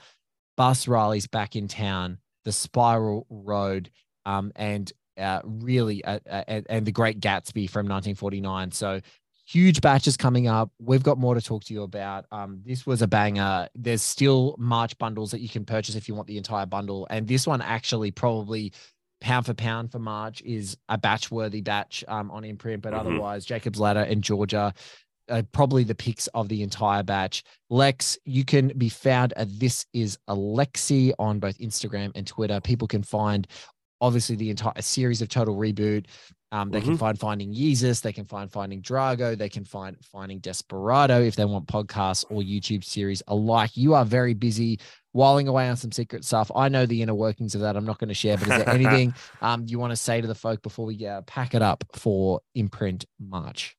Bus 0.56 0.88
Riley's 0.88 1.28
back 1.28 1.58
in 1.58 1.68
town, 1.68 2.20
The 2.46 2.52
Spiral 2.52 3.26
Road, 3.30 3.90
um, 4.26 4.52
and 4.56 4.92
uh, 5.18 5.42
really, 5.44 6.04
uh, 6.06 6.20
uh, 6.30 6.62
and, 6.70 6.86
The 6.86 6.92
Great 6.92 7.20
Gatsby 7.20 7.70
from 7.70 7.86
1949. 7.88 8.72
So 8.72 9.02
huge 9.46 9.82
batches 9.82 10.16
coming 10.18 10.48
up. 10.48 10.72
We've 10.80 11.04
got 11.04 11.18
more 11.18 11.36
to 11.36 11.42
talk 11.42 11.64
to 11.66 11.74
you 11.74 11.84
about. 11.84 12.26
Um, 12.32 12.62
this 12.66 12.86
was 12.86 13.02
a 13.02 13.08
banger. 13.08 13.68
There's 13.76 14.02
still 14.02 14.56
March 14.58 14.98
bundles 14.98 15.32
that 15.32 15.42
you 15.42 15.50
can 15.50 15.66
purchase 15.66 15.96
if 15.96 16.08
you 16.08 16.16
want 16.16 16.28
the 16.28 16.38
entire 16.38 16.66
bundle, 16.66 17.08
and 17.10 17.28
this 17.28 17.46
one 17.46 17.62
actually 17.62 18.12
probably 18.12 18.72
pound 19.20 19.46
for 19.46 19.54
pound 19.54 19.92
for 19.92 20.00
March 20.00 20.42
is 20.42 20.76
a 20.90 20.98
batch 20.98 21.30
worthy 21.30 21.62
batch 21.62 22.04
um, 22.08 22.32
on 22.32 22.44
imprint, 22.44 22.82
but 22.82 22.94
Mhm. 22.94 23.00
otherwise 23.00 23.46
Jacob's 23.46 23.80
Ladder 23.80 24.00
and 24.00 24.24
Georgia. 24.24 24.74
Uh, 25.32 25.42
probably 25.54 25.84
the 25.86 25.96
picks 25.96 26.28
of 26.28 26.50
the 26.50 26.62
entire 26.62 27.02
batch. 27.04 27.44
Lex, 27.70 28.18
you 28.26 28.44
can 28.44 28.68
be 28.78 28.90
found 28.90 29.32
at 29.38 29.48
this 29.60 29.86
is 29.94 30.18
Alexi 30.30 31.14
on 31.18 31.40
both 31.40 31.58
Instagram 31.60 32.12
and 32.16 32.28
Twitter. 32.28 32.60
People 32.60 32.88
can 32.88 33.02
find 33.02 33.48
obviously 34.02 34.36
the 34.36 34.50
entire 34.50 34.82
series 34.82 35.22
of 35.22 35.30
Total 35.30 35.56
Reboot. 35.56 36.06
Um, 36.52 36.70
they 36.70 36.82
can 36.82 36.96
Mhm. 36.96 37.00
find 37.00 37.18
Finding 37.20 37.54
Yeezus, 37.54 38.02
they 38.02 38.12
can 38.12 38.26
find 38.26 38.52
Finding 38.52 38.82
Drago, 38.82 39.38
they 39.38 39.48
can 39.48 39.64
find 39.64 39.96
Finding 40.04 40.40
Desperado 40.40 41.22
if 41.22 41.38
they 41.38 41.46
want 41.46 41.66
podcasts 41.68 42.26
or 42.30 42.42
YouTube 42.42 42.84
series 42.84 43.24
alike. 43.28 43.78
You 43.78 43.94
are 43.94 44.04
very 44.04 44.34
busy 44.34 44.78
whiling 45.14 45.48
away 45.48 45.70
on 45.70 45.78
some 45.78 45.94
secret 45.94 46.26
stuff. 46.26 46.52
I 46.54 46.68
know 46.68 46.86
the 46.86 47.02
inner 47.02 47.14
workings 47.16 47.56
of 47.56 47.62
that. 47.62 47.78
I'm 47.78 47.86
not 47.86 48.00
going 48.00 48.10
to 48.10 48.14
share, 48.14 48.36
but 48.38 48.50
is 48.50 48.66
there 48.66 48.70
anything 49.08 49.14
um, 49.42 49.64
you 49.66 49.80
want 49.80 49.92
to 49.92 49.96
say 49.98 50.20
to 50.20 50.28
the 50.28 50.36
folk 50.36 50.62
before 50.62 50.86
we 50.88 51.06
uh, 51.06 51.22
pack 51.22 51.54
it 51.56 51.62
up 51.62 51.86
for 51.94 52.42
imprint 52.54 53.06
March? 53.18 53.78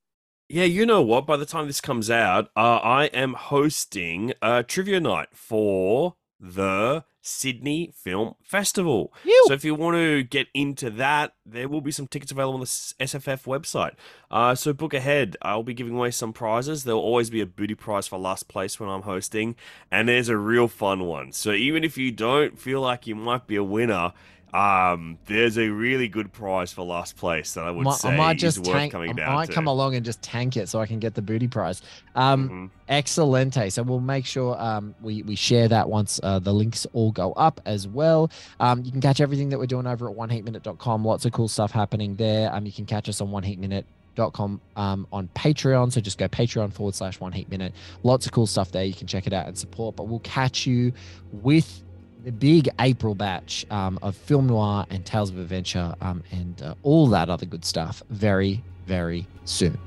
Yeah, 0.52 0.64
you 0.64 0.84
know 0.84 1.00
what? 1.00 1.24
By 1.24 1.38
the 1.38 1.46
time 1.46 1.66
this 1.66 1.80
comes 1.80 2.10
out, 2.10 2.50
uh, 2.54 2.76
I 2.76 3.04
am 3.06 3.32
hosting 3.32 4.34
a 4.42 4.62
trivia 4.62 5.00
night 5.00 5.28
for 5.32 6.16
the 6.38 7.04
Sydney 7.22 7.90
Film 7.94 8.34
Festival. 8.42 9.14
So 9.46 9.54
if 9.54 9.64
you 9.64 9.74
want 9.74 9.96
to 9.96 10.22
get 10.22 10.48
into 10.52 10.90
that, 10.90 11.32
there 11.46 11.70
will 11.70 11.80
be 11.80 11.90
some 11.90 12.06
tickets 12.06 12.32
available 12.32 12.56
on 12.56 12.60
the 12.60 12.66
SFF 12.66 13.44
website. 13.44 13.92
Uh, 14.30 14.54
so 14.54 14.74
book 14.74 14.92
ahead. 14.92 15.38
I'll 15.40 15.62
be 15.62 15.72
giving 15.72 15.94
away 15.94 16.10
some 16.10 16.34
prizes. 16.34 16.84
There'll 16.84 17.00
always 17.00 17.30
be 17.30 17.40
a 17.40 17.46
booty 17.46 17.74
prize 17.74 18.06
for 18.06 18.18
last 18.18 18.46
place 18.46 18.78
when 18.78 18.90
I'm 18.90 19.02
hosting, 19.02 19.56
and 19.90 20.06
there's 20.06 20.28
a 20.28 20.36
real 20.36 20.68
fun 20.68 21.06
one. 21.06 21.32
So 21.32 21.52
even 21.52 21.82
if 21.82 21.96
you 21.96 22.12
don't 22.12 22.58
feel 22.58 22.82
like 22.82 23.06
you 23.06 23.14
might 23.14 23.46
be 23.46 23.56
a 23.56 23.64
winner, 23.64 24.12
um, 24.52 25.16
there's 25.26 25.56
a 25.58 25.68
really 25.68 26.08
good 26.08 26.30
prize 26.32 26.72
for 26.72 26.84
last 26.84 27.16
place 27.16 27.54
that 27.54 27.64
I 27.64 27.70
would 27.70 27.90
say 27.94 28.10
I 28.10 28.16
might 28.16 28.36
is 28.36 28.42
just 28.42 28.58
worth 28.58 28.76
tank. 28.76 28.92
coming 28.92 29.10
I 29.10 29.12
down 29.14 29.34
might 29.34 29.46
to. 29.46 29.52
come 29.52 29.66
along 29.66 29.94
and 29.94 30.04
just 30.04 30.20
tank 30.20 30.56
it 30.58 30.68
so 30.68 30.80
I 30.80 30.86
can 30.86 30.98
get 30.98 31.14
the 31.14 31.22
booty 31.22 31.48
prize. 31.48 31.80
Um, 32.14 32.70
Excelente. 32.88 33.70
So 33.72 33.82
we'll 33.82 34.00
make 34.00 34.26
sure 34.26 34.60
um, 34.60 34.94
we 35.00 35.22
we 35.22 35.36
share 35.36 35.68
that 35.68 35.88
once 35.88 36.20
uh, 36.22 36.38
the 36.38 36.52
links 36.52 36.86
all 36.92 37.12
go 37.12 37.32
up 37.32 37.60
as 37.64 37.88
well. 37.88 38.30
Um, 38.60 38.82
you 38.84 38.92
can 38.92 39.00
catch 39.00 39.20
everything 39.22 39.48
that 39.48 39.58
we're 39.58 39.66
doing 39.66 39.86
over 39.86 40.10
at 40.10 40.14
oneheatminute.com. 40.16 41.04
Lots 41.04 41.24
of 41.24 41.32
cool 41.32 41.48
stuff 41.48 41.70
happening 41.72 42.16
there. 42.16 42.52
Um, 42.52 42.66
you 42.66 42.72
can 42.72 42.84
catch 42.84 43.08
us 43.08 43.20
on 43.22 43.30
one 43.30 43.42
heat 43.44 43.58
minute 43.58 43.86
dot 44.14 44.34
com 44.34 44.60
um, 44.76 45.06
on 45.10 45.26
patreon 45.34 45.90
so 45.90 45.98
just 45.98 46.18
go 46.18 46.28
patreon 46.28 46.70
forward 46.70 46.94
slash 46.94 47.18
one 47.18 47.32
heat 47.32 47.48
minute 47.50 47.72
lots 48.02 48.26
of 48.26 48.32
cool 48.32 48.46
stuff 48.46 48.70
there 48.70 48.84
you 48.84 48.92
can 48.92 49.06
check 49.06 49.26
it 49.26 49.32
out 49.32 49.46
and 49.46 49.56
support 49.56 49.96
but 49.96 50.06
we'll 50.06 50.18
catch 50.18 50.66
you 50.66 50.92
with 51.32 51.82
the 52.24 52.32
big 52.32 52.68
April 52.80 53.14
batch 53.14 53.66
um, 53.70 53.98
of 54.02 54.16
film 54.16 54.46
noir 54.46 54.86
and 54.90 55.04
tales 55.04 55.30
of 55.30 55.38
adventure 55.38 55.94
um, 56.00 56.22
and 56.30 56.62
uh, 56.62 56.74
all 56.82 57.06
that 57.08 57.28
other 57.28 57.46
good 57.46 57.64
stuff 57.64 58.02
very, 58.10 58.62
very 58.86 59.26
soon. 59.44 59.78